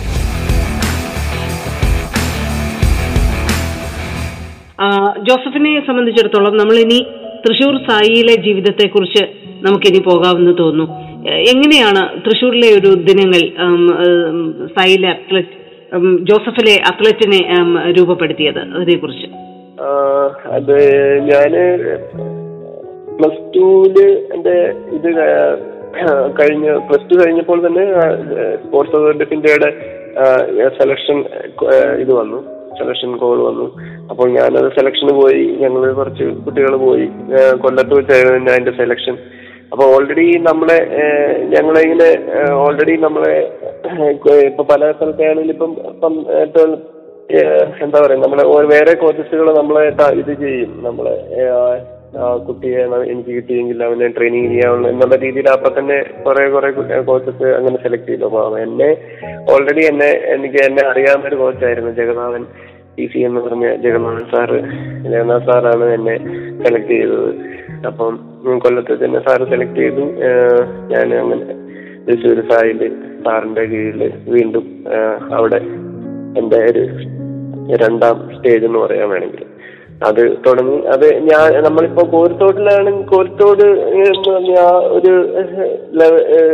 ജോസഫിനെ 5.30 5.76
സംബന്ധിച്ചിടത്തോളം 5.88 6.58
നമ്മൾ 6.58 6.76
ഇനി 6.86 7.00
തൃശൂർ 7.46 7.78
സായിയിലെ 7.90 8.36
ജീവിതത്തെക്കുറിച്ച് 8.48 9.24
നമുക്കിനി 9.62 10.00
പോകാമെന്ന് 10.00 10.56
തോന്നുന്നു. 10.60 10.88
എങ്ങനെയാണ് 11.54 12.04
തൃശൂരിലെ 12.26 12.70
ഒരു 12.80 12.92
ദിനങ്ങൾ 13.10 13.42
ഉം, 13.68 13.88
അത്ലറ്റ് 15.16 15.59
ജോസഫിലെ 16.30 16.74
അത്ലറ്റിനെ 16.90 17.40
രൂപപ്പെടുത്തിയത് 17.98 18.60
അതിനെക്കുറിച്ച്. 18.60 19.28
കുറിച്ച് 19.28 20.48
അത് 20.58 20.76
ഞാൻ 21.30 21.54
പ്ലസ് 23.18 23.42
ടുവിൽ 23.56 23.98
എന്റെ 24.34 24.56
ഇത് 24.98 25.10
കഴിഞ്ഞ 26.40 26.68
പ്ലസ് 26.88 27.08
ടു 27.10 27.16
കഴിഞ്ഞപ്പോൾ 27.22 27.60
തന്നെ 27.68 27.86
സ്പോർട്സ് 28.64 28.96
അതോറിറ്റി 28.96 29.24
ഓഫ് 29.24 29.34
ഇന്ത്യയുടെ 29.34 29.70
സെലക്ഷൻ 30.80 31.18
ഇത് 32.04 32.12
വന്നു 32.14 32.40
സെലക്ഷൻ 32.80 33.12
കോൾ 33.18 33.40
വന്നു. 33.48 33.66
അപ്പോൾ 34.10 34.28
ഞാനത് 34.30 34.70
സെലക്ഷന് 34.78 35.14
പോയി 35.22 35.42
ഞങ്ങൾ 35.64 35.82
കുറച്ച് 35.94 36.26
കുട്ടികൾ 36.46 36.76
പോയി 36.86 37.08
കൊല്ലത്ത് 37.64 37.94
വെച്ചായിരുന്നു 38.00 38.52
അതിന്റെ 38.52 38.72
സെലക്ഷൻ 38.72 39.18
അപ്പൊ 39.72 39.84
ഓൾറെഡി 39.96 40.26
നമ്മളെ 40.50 40.78
ഞങ്ങളിങ്ങനെ 41.54 42.10
ഓൾറെഡി 42.64 42.96
നമ്മളെ 43.06 43.36
ഇപ്പൊ 44.48 44.64
പല 44.72 44.92
സ്ഥലത്താണെങ്കിലും 44.98 45.54
ഇപ്പം 45.56 45.74
ഇപ്പം 46.46 46.72
എന്താ 47.84 47.98
പറയാ 48.04 48.20
നമ്മളെ 48.26 48.44
വേറെ 48.74 48.94
കോച്ചസുകൾ 49.04 49.48
നമ്മളെ 49.60 49.82
ഇത് 50.22 50.34
ചെയ്യും. 50.44 50.72
നമ്മളെ 50.88 51.16
കുട്ടിയെ 52.48 52.84
എനിക്ക് 53.12 53.32
കിട്ടിയെങ്കിൽ 53.36 53.80
അവനെ 53.88 54.08
ട്രെയിനിങ് 54.16 54.50
ചെയ്യാവുന്ന 54.54 54.92
എന്നുള്ള 54.94 55.16
രീതിയിൽ 55.24 55.48
അപ്പൊ 55.56 55.70
തന്നെ 55.78 55.98
കുറെ 56.26 56.44
കുറെ 56.54 56.70
കോച്ചസ് 57.10 57.50
അങ്ങനെ 57.58 57.78
സെലക്ട് 57.84 58.10
ചെയ്തു. 58.12 58.26
അപ്പൊ 58.30 58.42
എന്നെ 58.66 58.90
ഓൾറെഡി 59.54 59.84
എന്നെ 59.92 60.10
എനിക്ക് 60.36 60.60
എന്നെ 60.70 60.84
അറിയാവുന്ന 60.92 61.30
ഒരു 61.32 61.40
കോച്ചായിരുന്നു 61.44 61.92
ജഗന്നാഥൻ. 62.00 62.46
ടി 63.00 63.06
സി 63.12 63.20
എന്ന് 63.30 63.42
പറഞ്ഞ 63.48 63.66
ജഗന്നാഥൻ 63.84 64.26
സാറ് 64.34 64.60
ജഗന്നാഥ് 65.12 65.48
സാറാണ് 65.50 65.86
എന്നെ 65.98 66.16
സെലക്ട് 66.64 66.94
ചെയ്തത്. 66.94 67.30
അപ്പം 67.90 68.16
കൊല്ലത്ത് 68.64 68.94
തന്നെ 69.04 69.20
സാറ് 69.28 69.46
സെലക്ട് 69.52 69.80
ചെയ്തു. 69.82 70.06
ഞാൻ 70.94 71.14
അങ്ങനെ 71.22 71.54
തൃശ്ശൂർ 72.08 72.40
സായിൽ 72.50 72.82
സാറിന്റെ 73.26 73.64
കീഴിൽ 73.72 74.02
വീണ്ടും 74.34 74.66
അവിടെ 75.38 75.60
എന്റെ 76.40 76.60
ഒരു 76.72 76.84
രണ്ടാം 77.84 78.18
സ്റ്റേജ് 78.36 78.66
എന്ന് 78.68 78.80
പറയാൻ 78.80 79.08
വേണമെങ്കിൽ. 79.10 79.46
അത് 80.08 80.22
തുടങ്ങി 80.46 80.76
അത് 80.94 81.06
ഞാൻ 81.30 81.48
നമ്മളിപ്പോ 81.66 82.04
കോരിത്തോട്ടിലാണ് 82.14 82.92
കോരിത്തോട് 83.10 83.64
ആ 84.62 84.68
ഒരു 84.98 85.12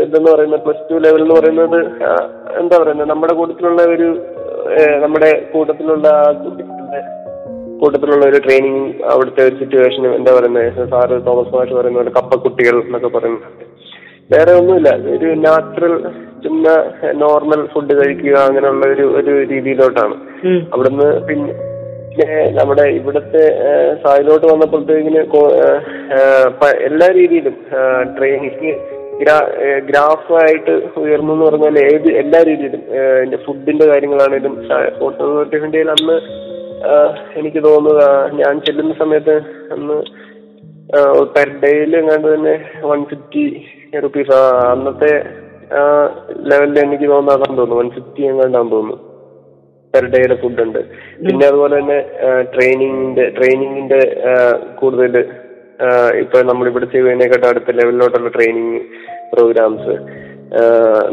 ഇതെന്ന് 0.05 0.29
പറയുന്നത് 0.31 0.63
പ്ലസ് 0.65 0.85
ടു 0.91 1.01
ലെവൽ 1.05 1.21
എന്ന് 1.25 1.35
പറയുന്നത് 1.39 1.79
എന്താ 2.61 2.75
പറയുന്നത് 2.83 3.09
നമ്മുടെ 3.09 3.33
കൂട്ടത്തിലുള്ള 3.33 3.83
ഒരു 3.95 4.07
നമ്മുടെ 5.03 5.29
കൂട്ടത്തിലുള്ള 5.53 6.07
കുട്ടികളുടെ 6.43 7.01
കൂട്ടത്തിലുള്ള 7.81 8.23
ഒരു 8.25 8.39
ട്രെയിനിങ് 8.45 8.85
അവിടുത്തെ 9.13 9.41
ഒരു 9.47 9.55
സിറ്റുവേഷൻ 9.61 10.03
എന്താ 10.15 10.31
പറയുന്നത്? 10.37 10.89
സാറ് 10.91 11.15
തോമസ് 11.27 11.53
മാഷ് 11.55 11.73
പറയുന്ന 11.77 11.99
പോലെ 11.99 12.13
കപ്പക്കുട്ടികൾ 12.17 12.75
എന്നൊക്കെ 12.85 13.11
പറയുന്നത് 13.17 13.47
വേറെ 14.33 14.51
ഒന്നുമില്ല. 14.59 14.89
ഒരു 15.15 15.27
നാച്ചുറൽ 15.45 15.95
ചുമ്മാ 16.43 16.75
നോർമൽ 17.23 17.61
ഫുഡ് 17.73 17.93
കഴിക്കുക 17.99 18.35
അങ്ങനെയുള്ള 18.47 18.85
ഒരു 18.93 19.05
ഒരു 19.19 19.33
രീതിയിലോട്ടാണ്. 19.53 20.15
അവിടുന്ന് 20.73 21.07
പിന്നെ 21.27 21.53
പിന്നെ 22.17 22.35
നമ്മുടെ 22.57 22.83
ഇവിടുത്തെ 22.97 23.43
സായിലോട്ട് 24.03 24.45
വന്നപ്പോഴത്തേക്കിന് 24.51 25.21
എല്ലാ 26.87 27.07
രീതിയിലും 27.19 27.55
ട്രെയിനിങ് 28.17 28.73
ഗ്രാഫായിട്ട് 29.79 30.73
ഉയർന്നു 30.95 31.33
എന്ന് 31.33 31.45
പറഞ്ഞാൽ 31.45 31.79
ഏത് 31.79 32.09
എല്ലാ 32.13 32.43
രീതിയിലും 32.43 32.81
എന്റെ 33.23 33.37
ഫുഡിന്റെ 33.37 33.85
കാര്യങ്ങളാണേലും 33.85 34.55
ഫോട്ടോ 34.99 35.25
അതോറിറ്റി 35.25 35.57
ഇന്ത്യയിൽ 35.65 35.89
അന്ന് 35.89 36.17
എനിക്ക് 37.35 37.63
തോന്നുന്നത് 37.63 38.33
ഞാൻ 38.33 38.61
ചെല്ലുന്ന 38.61 38.93
സമയത്ത് 38.93 39.35
അന്ന് 39.71 39.97
പെർ 41.35 41.49
ഡേയിൽ 41.63 41.95
എങ്ങാണ്ട് 41.95 42.35
തന്നെ 42.35 42.55
വൺ 42.81 43.03
ഫിഫ്റ്റി 43.03 43.43
റുപ്പീസ് 43.99 44.31
അന്നത്തെ 44.71 45.11
ലെവലിൽ 46.43 46.79
എനിക്ക് 46.79 47.09
തോന്നാതാൻ 47.09 47.55
തോന്നുന്നു 47.55 47.75
വൺ 47.75 47.89
ഫിഫ്റ്റി 47.89 48.23
എങ്ങാണ്ടാന്ന് 48.23 48.71
തോന്നുന്നു 48.71 49.03
പെർ 49.93 50.05
ഡേയുടെ 50.05 50.35
ഫുഡ് 50.35 50.61
ഉണ്ട് 50.61 50.79
പിന്നെ 51.27 51.47
അതുപോലെ 51.47 51.79
തന്നെ 51.79 51.99
ട്രെയിനിങ്ങിന്റെ 52.53 53.29
ട്രെയിനിങ്ങിന്റെ 53.29 54.01
കൂടുതൽ 54.75 55.15
ഇപ്പൊ 56.23 56.37
നമ്മളിവിടെ 56.49 56.87
ചെയ്യുന്നതിനെക്കാട്ടും 56.91 57.49
അടുത്ത 57.49 57.75
ലെവലിലോട്ടുള്ള 57.79 58.29
ട്രെയിനിങ് 58.35 58.79
പ്രോഗ്രാംസ് 59.33 59.95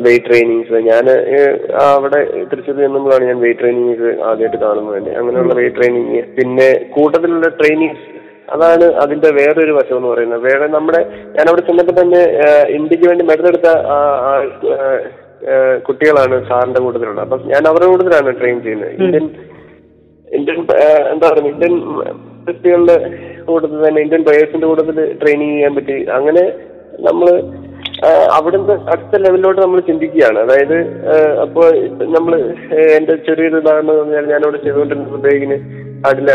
വെയിറ്റ് 0.05 0.27
ട്രെയിനിങ്സ് 0.29 0.79
ഞാൻ 0.89 1.07
അവിടെ 1.85 2.19
തൃശ്ശൂർ 2.51 2.77
ചെന്നുമ്പോഴാണ് 2.83 3.25
ഞാൻ 3.31 3.39
വെയിറ്റ് 3.45 3.61
ട്രെയിനിങ് 3.63 4.11
ആദ്യമായിട്ട് 4.29 4.59
കാണുന്നത് 4.65 4.97
തന്നെ. 4.97 5.13
അങ്ങനെയുള്ള 5.21 5.55
വെയിറ്റ് 5.61 5.79
ട്രെയിനിങ് 5.79 6.23
പിന്നെ 6.39 6.69
കൂട്ടത്തിലുള്ള 6.97 7.49
ട്രെയിനിങ്സ് 7.61 8.07
അതാണ് 8.55 8.87
അതിന്റെ 9.03 9.29
വേറൊരു 9.41 9.73
വശം 9.79 9.97
എന്ന് 9.99 10.09
പറയുന്നത്. 10.13 10.43
വേറെ 10.49 10.67
നമ്മുടെ 10.77 11.01
ഞാൻ 11.37 11.45
അവിടെ 11.51 11.63
ചെന്നപ്പോൾ 11.69 11.97
തന്നെ 12.01 12.23
ഇന്ത്യയ്ക്ക് 12.79 13.07
വേണ്ടി 13.11 13.25
മെഡൽ 13.31 13.49
എടുത്ത 13.53 13.69
കുട്ടികളാണ് 15.87 16.37
സാറിന്റെ 16.49 16.81
കൂട്ടത്തിലുള്ളത്. 16.85 17.25
അപ്പം 17.27 17.41
ഞാൻ 17.53 17.63
അവരുടെ 17.71 17.89
കൂട്ടത്തിലാണ് 17.93 18.39
ട്രെയിൻ 18.41 18.59
ചെയ്യുന്നത്. 18.67 18.93
ഇന്ത്യൻ 19.05 19.25
ഇന്ത്യൻ 20.39 20.59
എന്താ 21.13 21.27
പറയുക 21.31 21.49
ഇന്ത്യൻ 21.55 21.75
വ്യക്തികളുടെ 22.47 22.97
കൂട്ടത്തിൽ 23.51 23.81
തന്നെ 23.89 24.01
ഇന്ത്യൻ 24.05 24.23
പ്ലേയേഴ്സിന്റെ 24.27 24.67
കൂട്ടത്തിൽ 24.71 24.99
ട്രെയിനിങ് 25.21 25.55
ചെയ്യാൻ 25.57 25.75
പറ്റി. 25.79 25.97
അങ്ങനെ 26.19 26.45
നമ്മൾ 27.07 27.29
അവിടുത്തെ 28.37 28.75
അടുത്ത 28.93 29.21
ലെവലിലോട്ട് 29.25 29.61
നമ്മൾ 29.63 29.81
ചിന്തിക്കുകയാണ്. 29.89 30.39
അതായത് 30.45 30.79
അപ്പോൾ 31.45 31.67
നമ്മൾ 32.17 32.33
എന്റെ 32.97 33.15
ചെറിയൊരു 33.27 33.59
ഉദാഹരണം 33.63 33.99
പറഞ്ഞാൽ 33.99 34.27
ഞാനവിടെ 34.33 34.59
ചെയ്തുകൊണ്ടിരുന്നപ്പോഴത്തേക്കിന് 34.65 35.59
അതിൽ 36.09 36.29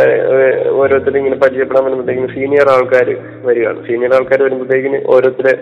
ഓരോരുത്തരും 0.80 1.20
ഇങ്ങനെ 1.22 1.40
പരിചയപ്പെടാൻ 1.44 1.84
വരുമ്പോഴത്തേക്കിന് 1.86 2.30
സീനിയർ 2.36 2.70
ആൾക്കാർ 2.76 3.10
വരികയാണ്. 3.48 3.80
സീനിയർ 3.88 4.14
ആൾക്കാർ 4.20 4.40
വരുമ്പോഴത്തേക്കിന് 4.46 5.00
ഓരോരുത്തരെ 5.14 5.56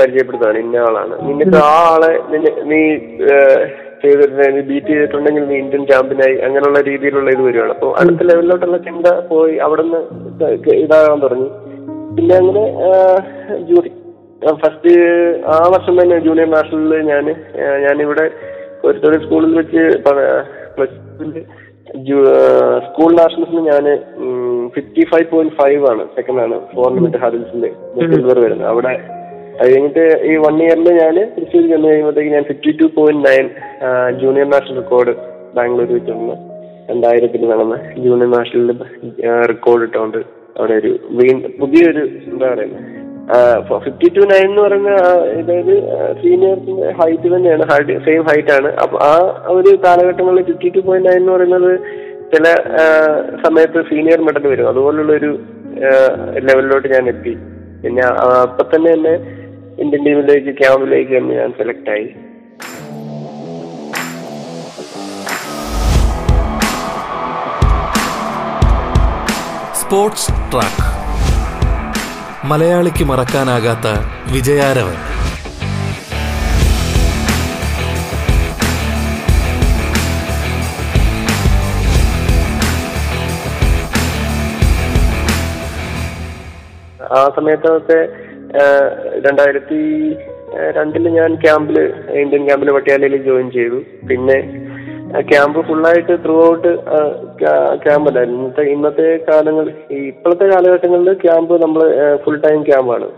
പരിചയപ്പെടുത്താണ് 0.00 0.58
ഇന്ന 0.64 0.76
ആളാണ്. 0.88 1.14
നിനക്ക് 1.28 1.58
ആ 1.70 1.72
ആളെ 1.92 2.12
നീ 2.70 2.80
ഏഹ്, 4.00 4.18
ചെയ്തിട്ട് 4.20 4.54
നീ 4.54 4.60
ബീറ്റ് 4.68 4.86
ചെയ്തിട്ടുണ്ടെങ്കിൽ 4.88 5.44
നീ 5.48 5.56
ഇന്ത്യൻ 5.58 5.82
ചാമ്പ്യനായി 5.86 6.36
അങ്ങനെയുള്ള 6.46 6.80
രീതിയിലുള്ള 6.86 7.30
ഇത് 7.30 7.42
വരുവാണ്. 7.42 7.72
അപ്പോൾ 7.74 7.90
അടുത്ത 8.00 8.22
ലെവലിലോട്ടുള്ള 8.28 8.78
ചിന്ത 8.86 9.06
പോയി 9.30 9.54
അവിടെ 9.66 9.82
നിന്ന് 9.84 10.00
ഇതാകാൻ 10.84 11.20
തുടങ്ങി. 11.22 11.48
പിന്നെ 12.16 12.34
അങ്ങനെ 12.36 12.62
ജൂറി 13.68 13.90
ഫസ്റ്റ് 14.60 14.92
ആ 15.50 15.58
വർഷം 15.72 15.94
തന്നെ 16.00 16.16
ജൂനിയർ 16.20 16.48
നാഷണലിൽ 16.54 17.02
ഞാൻ 17.10 17.24
ഞാനിവിടെ 17.84 18.24
ഒരു 18.84 19.18
സ്കൂളിൽ 19.24 19.52
വെച്ച് 19.58 19.82
പ്ലസ് 20.76 20.96
സ്കൂൾ 22.86 23.10
നാഷണൽസിന് 23.14 23.62
ഞാൻ 23.68 23.84
ഫിഫ്റ്റി 24.74 25.02
ഫൈവ് 25.10 25.26
പോയിന്റ് 25.30 25.54
ഫൈവ് 25.60 25.82
ആണ് 25.90 26.02
സെക്കൻഡ് 26.16 26.42
ആണ് 26.42 26.56
മീറ്റർ 26.98 27.20
ഹഡിൽസിൽ 27.24 27.64
സിൽവർ 28.12 28.38
വരുന്നത്. 28.44 28.68
അവിടെ 28.72 28.92
അത് 29.60 29.68
കഴിഞ്ഞിട്ട് 29.72 30.04
ഈ 30.30 30.34
വൺ 30.44 30.56
ഇയറിൽ 30.66 30.88
ഞാൻ 31.00 31.16
തൃശ്ശൂർ 31.34 31.64
ചെന്ന് 31.72 31.88
കഴിയുമ്പോഴത്തേക്ക് 31.90 32.32
ഞാൻ 32.36 32.44
fifty 32.50 32.72
two 32.80 32.86
point 32.98 33.22
nine 33.28 33.46
junior 34.20 34.46
national 34.54 34.78
record 34.82 35.14
Bangalore 35.56 35.90
വെച്ചിരുന്നു 35.96 36.36
രണ്ടായിരത്തിൽ 36.90 37.42
നടന്ന 37.52 37.76
ജൂനിയർ 38.04 38.30
നാഷണലിൽ 38.36 38.78
റെക്കോർഡ് 39.52 39.84
ഇട്ടുകൊണ്ട് 39.88 40.18
അവിടെ 40.58 40.74
ഒരു 40.80 40.92
വീണ്ടും 41.18 41.52
പുതിയൊരു 41.60 42.04
എന്താ 42.30 42.46
പറയുന്നത് 42.52 42.86
ഫിഫ്റ്റി 43.84 44.08
ടു 44.14 44.22
നയൻ 44.30 44.46
എന്ന് 44.50 44.62
പറയുന്ന 44.64 44.92
അതായത് 45.40 45.74
സീനിയേഴ്സിന്റെ 46.22 46.88
ഹൈറ്റ് 47.00 47.28
തന്നെയാണ് 47.34 47.64
സെയിം 48.06 48.22
ഹൈറ്റ് 48.30 48.52
ആണ്. 48.56 48.70
അപ്പൊ 48.84 48.96
ആ 49.10 49.12
ഒരു 49.56 49.72
കാലഘട്ടങ്ങളിൽ 49.84 50.42
ഫിഫ്റ്റി 50.48 50.70
ടു 50.76 50.80
പോയിന്റ് 50.88 51.08
നയൻ 51.08 51.20
എന്ന് 51.22 51.32
പറയുന്നത് 51.36 51.70
ചില 52.32 52.46
സമയത്ത് 53.44 53.80
സീനിയർ 53.90 54.20
മെഡൽ 54.28 54.46
വരും. 54.52 54.66
അതുപോലുള്ള 54.72 55.12
ഒരു 55.20 55.30
ലെവലിലോട്ട് 56.48 56.88
ഞാൻ 56.94 57.04
എത്തി. 57.12 57.34
പിന്നെ 57.82 58.02
അപ്പൊ 58.46 58.64
തന്നെ 58.72 58.90
എന്നെ 58.96 59.14
ഇന്ത്യൻ 59.78 60.04
ടീമിലേക്ക് 60.04 60.58
ക്യാമ്പിലേക്ക് 60.58 61.12
ഞാൻ 61.12 61.52
സെലക്ട് 61.58 61.90
ആയി. 61.90 62.06
സ്പോർട്സ് 69.80 70.32
ട്രാക്ക് 70.52 70.86
മലയാളിക്ക് 72.46 73.04
മറക്കാനാകാത്ത 73.04 73.86
വിജയാരവൻ. 74.32 74.98
ആ 87.18 87.30
സമയത്തൊക്കെ 87.36 88.29
രണ്ടായിരത്തി 89.26 89.80
രണ്ടിൽ 90.76 91.04
ഞാൻ 91.16 91.30
ക്യാമ്പിൽ 91.44 91.76
ഇന്ത്യൻ 92.22 92.42
ക്യാമ്പിൽ 92.46 92.70
പട്ടിയാലയിൽ 92.76 93.16
ജോയിൻ 93.26 93.48
ചെയ്തു. 93.56 93.78
പിന്നെ 94.08 94.38
ക്യാമ്പ് 95.30 95.58
ഫുള്ളായിട്ട് 95.68 96.14
ത്രൂ 96.24 96.34
ഔട്ട് 96.50 96.72
ക്യാമ്പല്ലായിരുന്നു. 97.84 98.40
ഇന്നത്തെ 98.40 98.64
ഇന്നത്തെ 98.74 99.08
കാലങ്ങൾ 99.28 99.66
ഇപ്പോഴത്തെ 100.10 100.46
കാലഘട്ടങ്ങളിൽ 100.52 101.10
ക്യാമ്പ് 101.24 101.54
നമ്മൾ 101.62 101.82
ഫുൾ 102.24 102.38
ടൈം 102.46 102.60
ക്യാമ്പാണ്. 102.68 103.08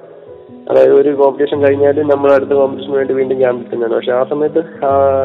അതായത് 0.71 0.95
ഒരു 1.01 1.11
കോമ്പറ്റീഷൻ 1.21 1.59
കഴിഞ്ഞാൽ 1.65 1.97
നമ്മൾ 2.13 2.31
അടുത്ത 2.35 2.53
കോമ്പറ്റീഷന് 2.61 2.97
വേണ്ടി 2.99 3.15
വീണ്ടും 3.19 3.39
ക്യാമ്പിൽ 3.43 3.71
തന്നെയാണ്. 3.71 3.95
പക്ഷെ 3.99 4.13
ആ 4.19 4.23
സമയത്ത് 4.33 4.63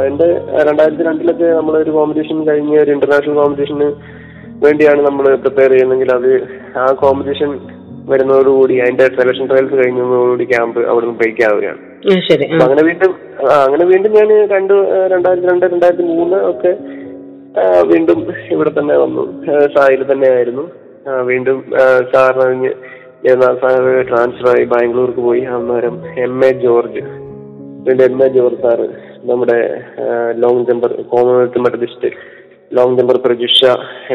എന്റെ 0.09 0.27
രണ്ടായിരത്തി 0.69 1.03
രണ്ടിലൊക്കെ 1.09 1.49
നമ്മൾ 1.59 1.75
ഒരു 1.83 1.91
കോമ്പറ്റീഷൻ 1.97 2.39
കഴിഞ്ഞ 2.49 2.79
ഒരു 2.85 2.93
ഇന്റർനാഷണൽ 2.95 3.37
കോമ്പറ്റീഷന് 3.41 3.89
വേണ്ടിയാണ് 4.65 5.01
നമ്മൾ 5.07 5.25
പ്രിപ്പയർ 5.43 5.71
ചെയ്യുന്നതെങ്കിൽ 5.73 6.11
അത് 6.19 6.31
ആ 6.81 6.85
കോമ്പറ്റീഷൻ 7.03 7.51
വരുന്നതോടുകൂടി 8.09 8.75
അതിന്റെ 8.77 9.05
സെലക്ഷൻ 9.17 9.45
ട്രയൽസ് 9.47 9.75
കഴിഞ്ഞതോടുകൂടി 9.79 10.43
ക്യാമ്പ് 10.43 10.79
അവിടുന്ന് 10.89 11.15
ബ്രേക്ക് 11.19 11.43
ആവുകയാണ്. 11.49 11.81
അങ്ങനെ 12.65 12.83
വീണ്ടും 12.87 13.11
അങ്ങനെ 13.65 13.85
വീണ്ടും 13.85 14.11
ഞാൻ 14.17 14.29
രണ്ട് 14.53 14.73
രണ്ടായിരത്തി 15.13 15.47
രണ്ട് 15.47 15.65
രണ്ടായിരത്തി 15.65 16.05
മൂന്ന് 16.11 16.37
ഒക്കെ 16.51 16.71
വീണ്ടും 17.91 18.19
ഇവിടെ 18.51 18.71
തന്നെ 18.79 18.95
വന്നു. 18.97 19.23
സായിൽ 19.75 20.01
തന്നെ 20.11 20.27
ആയിരുന്നു. 20.35 20.65
വീണ്ടും 21.21 21.57
സാറിന് 22.13 22.71
സാർ 23.61 23.83
ട്രാൻസ്ഫർ 24.09 24.47
ആയി 24.49 24.65
ബാംഗ്ലൂർക്ക് 24.73 25.19
പോയി. 25.19 25.43
അന്നേരം 25.57 25.95
എം 26.25 26.45
എ 26.45 26.51
ജോർജ്. 26.65 27.03
വീണ്ടും 27.85 28.05
എം 28.05 28.19
എ 28.25 28.27
ജോർജ് 28.27 28.61
സാറ് 28.61 28.87
നമ്മുടെ 29.29 29.59
long 30.43 30.65
jumper 30.65 30.91
Commonwealth 31.13 31.59
medallist 31.59 32.09
long 32.77 32.97
jumper 32.97 33.17
Prajisha 33.25 33.59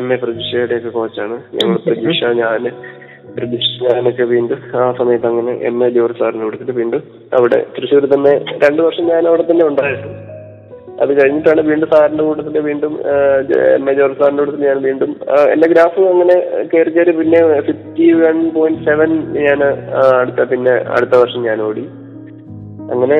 M 0.01 0.13
A 0.13 0.17
പ്രജിഷയുടെ 0.17 0.75
ഒക്കെ 0.75 0.89
കോച്ചാണ് 0.89 1.37
ഞങ്ങൾ 1.59 1.77
പ്രജിഷ 1.87 2.25
ഞാൻ 2.43 2.63
ഞാനൊക്കെ 3.85 4.25
വീണ്ടും 4.31 4.59
ആ 4.77 4.93
സമയത്ത് 4.99 5.27
അങ്ങനെ 5.27 5.53
എം 5.69 5.79
എ 5.85 5.91
ജോർജ് 5.91 6.19
സാറിനെ 6.19 6.45
കൊടുത്തിട്ട് 6.45 6.75
വീണ്ടും 6.79 7.03
അവിടെ 7.33 7.59
തൃശ്ശൂർ 7.75 8.05
തന്നെ 8.13 8.33
രണ്ടു 8.65 8.83
വർഷം 8.83 9.05
ഞാൻ 9.07 9.23
അവിടെ 9.29 9.45
തന്നെ 9.51 9.65
ഉണ്ടായിരുന്നു. 9.65 10.11
അത് 11.03 11.13
കഴിഞ്ഞിട്ടാണ് 11.19 11.61
വീണ്ടും 11.69 11.89
സാറിന്റെ 11.93 12.25
കൂട്ടത്തിൽ 12.25 12.57
വീണ്ടും 12.67 12.93
എം 13.77 13.87
എ 13.91 13.95
ജോർജ് 13.95 14.19
സാറിന്റെ 14.19 14.43
കൂട്ടത്തിൽ 14.43 14.67
ഞാൻ 14.67 14.79
വീണ്ടും 14.83 15.11
എന്റെ 15.53 15.69
ഗ്രാഫ് 15.69 16.03
അങ്ങനെ 16.09 16.37
കയറി 16.73 16.91
കയറി 16.91 17.13
പിന്നെ 17.19 17.39
ഫിഫ്റ്റി 17.69 18.09
വൺ 18.21 18.39
പോയിന്റ് 18.51 18.85
സെവൻ 18.85 19.13
ഞാൻ 19.39 19.63
അടുത്ത 20.15 20.43
പിന്നെ 20.53 20.75
അടുത്ത 20.97 21.15
വർഷം 21.23 21.43
ഞാൻ 21.49 21.61
ഓടി. 21.63 21.85
അങ്ങനെ 22.93 23.19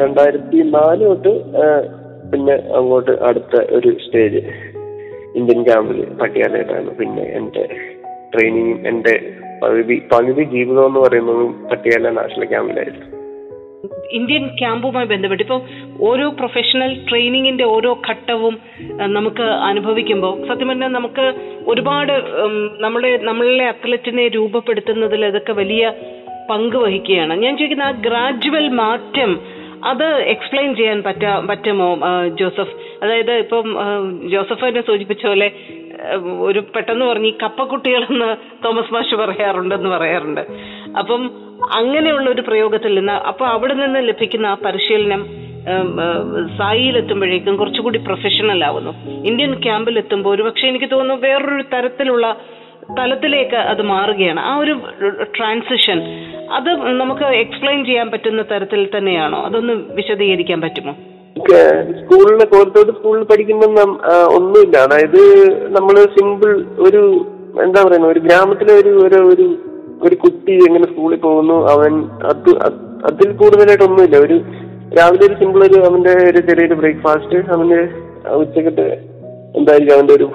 രണ്ടായിരത്തി 0.00 0.60
നാല് 0.72 1.04
തൊട്ട് 1.06 1.32
പിന്നെ 2.32 2.54
അങ്ങോട്ട് 2.76 3.12
അടുത്ത 3.28 3.54
ഒരു 3.72 3.90
സ്റ്റേജ് 4.04 4.40
ഇന്ത്യൻ 5.34 5.60
ക്യാമ്പിൽ 5.64 5.98
പട്ടിയാലയിട്ടാണ് 6.20 6.90
പിന്നെ 6.96 7.24
എന്റെ 7.32 7.64
ട്രെയിനിങ് 8.32 8.86
എന്റെ 8.86 9.14
പകുതി 9.62 10.02
പകുതി 10.12 10.44
ജീവിതം 10.44 10.86
എന്ന് 10.86 11.00
പറയുന്നതും 11.00 11.68
പട്ടിയാല 11.68 12.10
നാഷണൽ 12.10 12.44
ക്യാമ്പിലായിരുന്നു 12.44 13.08
ഇന്ത്യൻ 14.12 14.44
ക്യാമ്പുമായി 14.46 15.06
ബന്ധപ്പെട്ട് 15.06 15.42
ഇപ്പോൾ 15.42 15.60
ഓരോ 16.00 16.26
പ്രൊഫഷണൽ 16.30 16.92
ട്രെയിനിങ്ങിന്റെ 17.10 17.64
ഓരോ 17.64 17.92
ഘട്ടവും 18.10 18.58
നമുക്ക് 19.06 19.42
അനുഭവിക്കുമ്പോൾ 19.42 20.34
സത്യം 20.48 20.68
പറഞ്ഞാൽ 20.68 20.88
നമുക്ക് 20.88 21.24
ഒരുപാട് 21.66 22.12
നമ്മുടെ 22.80 23.10
നമ്മളിലെ 23.22 23.66
അത്ലറ്റിനെ 23.68 24.28
രൂപപ്പെടുത്തുന്നതിൽ 24.28 25.24
അതൊക്കെ 25.24 25.52
വലിയ 25.52 25.92
പങ്ക് 26.50 26.76
വഹിക്കുകയാണ്. 26.76 27.34
ഞാൻ 27.42 27.52
ചോദിക്കുന്ന 27.56 27.82
ആ 27.82 27.90
ഗ്രാജുവൽ 28.06 28.68
മാറ്റം 28.82 29.32
അത് 29.84 30.06
എക്സ്പ്ലെയിൻ 30.32 30.70
ചെയ്യാൻ 30.74 30.98
പറ്റാ 31.02 31.30
പറ്റുമോ 31.50 31.88
ജോസഫ്? 32.40 32.74
അതായത് 33.02 33.32
ഇപ്പം 33.32 33.66
ജോസഫ് 34.32 34.64
തന്നെ 34.68 34.82
സൂചിപ്പിച്ച 34.86 35.26
പോലെ 35.26 35.48
ഒരു 36.40 36.60
പെട്ടെന്ന് 36.74 37.04
പറഞ്ഞ് 37.04 37.26
ഈ 37.26 37.34
കപ്പക്കുട്ടികളെന്ന് 37.42 38.30
തോമസ് 38.64 38.94
മാഷ് 38.94 39.14
പറയാറുണ്ടെന്ന് 39.14 39.88
പറയാറുണ്ട്. 39.88 40.40
അപ്പം 40.98 41.22
അങ്ങനെയുള്ള 41.72 42.30
ഒരു 42.30 42.40
പ്രയോഗത്തിൽ 42.40 42.94
നിന്ന് 42.94 43.12
അപ്പൊ 43.12 43.46
അവിടെ 43.46 43.74
നിന്ന് 43.74 44.08
ലഭിക്കുന്ന 44.08 44.46
ആ 44.46 44.56
പരിശീലനം 44.64 45.26
സായിലെത്തുമ്പോഴേക്കും 46.58 47.56
കുറച്ചുകൂടി 47.56 47.98
പ്രൊഫഷണൽ 47.98 48.64
ആവുന്നു. 48.64 48.92
ഇന്ത്യൻ 49.24 49.52
ക്യാമ്പിൽ 49.54 49.98
എത്തുമ്പോൾ 49.98 50.34
ഒരു 50.34 50.42
പക്ഷെ 50.42 50.66
എനിക്ക് 50.66 50.90
തോന്നുന്നു 50.90 51.22
വേറൊരു 51.26 51.64
തരത്തിലുള്ള 51.74 52.36
തലത്തിലേക്ക് 52.98 53.54
അത് 53.54 53.82
മാറുകയാണ്. 53.82 54.40
ആ 54.40 54.56
ഒരു 54.56 54.72
ട്രാൻസിഷൻ 55.36 55.98
അത് 56.52 56.70
നമുക്ക് 57.00 57.24
എക്സ്പ്ലെയിൻ 57.24 57.84
ചെയ്യാൻ 57.84 58.10
പറ്റുന്ന 58.10 58.42
തരത്തിൽ 58.42 58.88
തന്നെയാണോ? 58.96 59.38
അതൊന്ന് 59.42 59.72
വിശദീകരിക്കാൻ 59.72 60.60
പറ്റുമോ? 60.60 60.94
സ്കൂളിലെ 62.00 62.46
കോലത്തോട് 62.52 62.90
സ്കൂളിൽ 62.98 63.22
പഠിക്കുമ്പോൾ 63.30 63.70
ഒന്നുമില്ല. 64.38 64.74
അതായത് 64.86 65.20
നമ്മൾ 65.76 65.96
സിമ്പിൾ 66.16 66.52
ഒരു 66.86 67.02
എന്താ 67.64 67.80
പറയുന്ന 67.86 68.08
ഒരു 68.14 68.20
ഗ്രാമത്തിലെ 68.26 68.74
ഒരു 68.82 68.92
ഒരു 69.06 69.18
ഒരു 69.32 69.46
ഒരു 70.06 70.16
കുട്ടി 70.24 70.54
എങ്ങനെ 70.68 70.86
സ്കൂളിൽ 70.92 71.20
പോകുന്നു. 71.26 71.56
അവൻ 71.74 71.92
അത് 72.30 72.50
അതിൽ 73.08 73.30
കൂടുതലായിട്ട് 73.40 73.86
ഒന്നുമില്ല. 73.88 74.16
ഒരു 74.26 74.36
രാവിലെ 74.98 75.24
ഒരു 75.28 75.36
സിമ്പിൾ 75.40 75.60
ഒരു 75.68 75.78
അവന്റെ 75.88 76.14
ഒരു 76.30 76.40
ചെറിയൊരു 76.48 76.76
ബ്രേക്ക്ഫാസ്റ്റ് 76.80 77.38
അവന്റെ 77.54 77.80
ഉച്ചക്കത്തെ 78.42 78.86
എന്തായിരിക്കും 79.58 79.94
അവന്റെ 79.96 80.14
ഒരു 80.18 80.26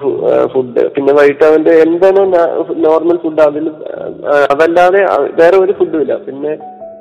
ഫുഡ് 0.54 0.82
പിന്നെ 0.96 1.12
വൈകിട്ട് 1.18 1.46
അവന്റെ 1.50 1.74
എന്താണോ 1.86 2.24
നോർമൽ 2.86 3.18
ഫുഡ് 3.24 3.44
അതിൽ 3.50 3.68
അതല്ലാതെ 4.54 5.02
വേറെ 5.40 5.58
ഒരു 5.64 5.74
ഫുഡും 5.80 6.02
ഇല്ല. 6.04 6.16
പിന്നെ 6.28 6.54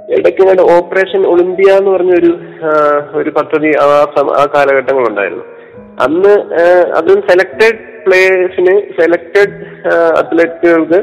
ഇടയ്ക്ക് 0.08 0.42
ഞാൻ 0.44 0.58
ഓപ്പറേഷൻ 0.72 1.22
ഒളിമ്പിയ 1.26 1.70
എന്ന് 1.78 1.90
പറഞ്ഞൊരു 1.90 2.30
ഒരു 3.14 3.30
പദ്ധതി 3.30 3.70
ആ 3.80 3.86
ആ 4.34 4.44
കാലഘട്ടങ്ങളുണ്ടായിരുന്നു. 4.54 5.44
അന്ന് 5.98 6.32
അതും 6.94 7.20
സെലക്ടഡ് 7.28 7.78
പ്ലേയേഴ്സിന് 8.04 8.74
സെലക്ടഡ് 8.98 9.54
അത്ലറ്റുകൾക്ക് 10.20 10.98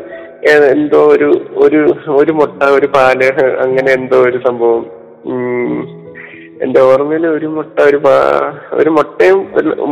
എന്തോ 0.74 1.02
ഒരു 1.14 1.28
ഒരു 1.58 1.80
ഒരു 2.16 2.32
മുട്ട 2.32 2.62
ഒരു 2.76 2.88
പാൽ 2.94 3.20
അങ്ങനെ 3.64 3.90
എന്തോ 3.92 4.18
ഒരു 4.24 4.40
സംഭവം 4.48 4.84
എന്റെ 6.62 6.82
ഓർമ്മയിൽ 6.88 7.26
ഒരു 7.30 7.48
മുട്ട 7.48 7.78
ഒരു 7.84 7.98
പാ- 7.98 8.50
ഒരു 8.74 8.90
മുട്ടയും 8.90 9.40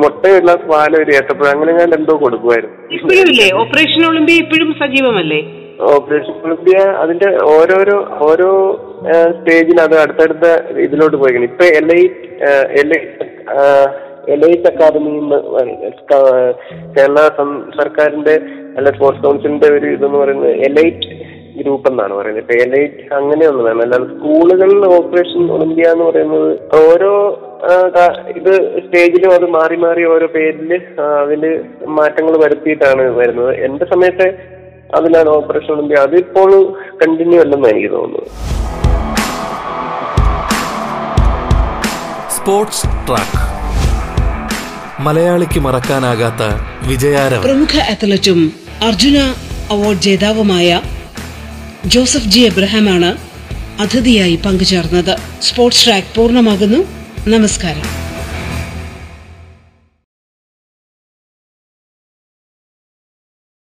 മുട്ടയും 0.02 0.36
ഇല്ലാത്ത 0.38 0.66
പാലും 0.70 0.98
ഒരു 1.00 1.12
ഏത്തപ്പഴം 1.12 1.52
അങ്ങനെ 1.54 1.72
ഞാൻ 1.80 1.90
എന്തോ 1.98 2.14
കൊടുക്കുമായിരുന്നു 2.18 3.58
ഓപ്പറേഷൻ 3.62 4.02
ഒളിമ്പിയ 4.10 4.44
ഇപ്പോഴും 4.44 4.70
സജീവമല്ലേ? 4.82 5.42
ഓപ്പറേഷൻ 5.94 6.36
അതിന്റെ 7.04 7.30
ഓരോരോ 7.56 7.98
ഓരോ 8.30 8.50
സ്റ്റേജിൽ 9.38 9.78
അത് 9.86 9.96
അടുത്തടുത്ത 10.04 10.48
ഇതിലോട്ട് 10.86 11.18
പോയിക്കണം 11.22 11.48
ഇപ്പൊ 11.52 11.66
എലൈറ്റ് 11.80 12.30
എലൈറ്റ് 12.84 13.26
പറയും. 14.40 14.68
അക്കാദമി 14.72 15.12
കേരള 16.96 17.20
സർക്കാരിന്റെ 17.80 18.36
അല്ല 18.78 18.90
സ്പോർട്സ് 18.96 19.24
കൗൺസിലിന്റെ 19.26 19.70
ഒരു 19.78 19.88
ഇതെന്ന് 19.96 20.20
പറയുന്നത് 20.24 20.54
എലൈറ്റ് 20.68 21.08
ഗ്രൂപ്പ് 21.60 21.88
എന്നാണ് 21.92 22.14
പറയുന്നത്. 22.18 22.44
ഇപ്പൊ 22.44 22.56
എലൈറ്റ് 22.66 23.02
അങ്ങനെയുള്ളതാണ്. 23.20 23.82
അല്ലാതെ 23.86 24.06
സ്കൂളുകളിൽ 24.12 24.84
ഓപ്പറേഷൻ 24.98 25.42
ഒളിമ്പിയ 25.56 25.94
എന്ന് 25.96 26.06
പറയുന്നത് 26.10 26.52
ഓരോ 26.84 27.12
ഇത് 28.40 28.54
സ്റ്റേജിലും 28.84 29.32
അത് 29.38 29.46
മാറി 29.58 29.76
മാറി 29.86 30.04
ഓരോ 30.14 30.28
പേരിൽ 30.36 30.72
അതിൽ 31.24 31.44
മാറ്റങ്ങൾ 32.00 32.34
വരുത്തിയിട്ടാണ് 32.44 33.04
വരുന്നത്. 33.20 33.52
എന്റെ 33.68 33.86
സമയത്ത് 33.92 34.28
അതിലാണ് 34.96 35.30
ഓപ്പറേഷൻ 35.30 35.72
ഒളിമ്പ്യ 35.74 35.96
അതിപ്പോൾ 35.96 36.52
കണ്ടിന്യൂ 36.96 37.40
അല്ലെന്ന് 37.42 37.70
എനിക്ക് 37.70 37.92
തോന്നുന്നത്. 37.92 38.28
Sports 42.36 43.08
track. 43.08 43.42
മലയാളിക്ക് 45.02 45.60
മറക്കാനാകാത്ത 45.60 46.44
വിജയാരം 46.88 47.42
പ്രമുഖ 47.42 47.78
അത്ലറ്റും 47.78 48.54
അർജുന 48.82 49.34
അവാർഡ് 49.72 50.00
ജേതാവുമായ 50.00 50.82
ജോസഫ് 51.86 52.30
ജി 52.34 52.40
എബ്രഹാമാണ് 52.40 53.18
അതിഥിയായി 53.82 54.40
പങ്കുചേർന്നത്. 54.46 55.18
സ്പോർട്സ് 55.42 55.86
ട്രാക്ക് 55.86 56.08
പൂർണമാകുന്നു. 56.16 56.80
നമസ്കാരം. 57.28 58.11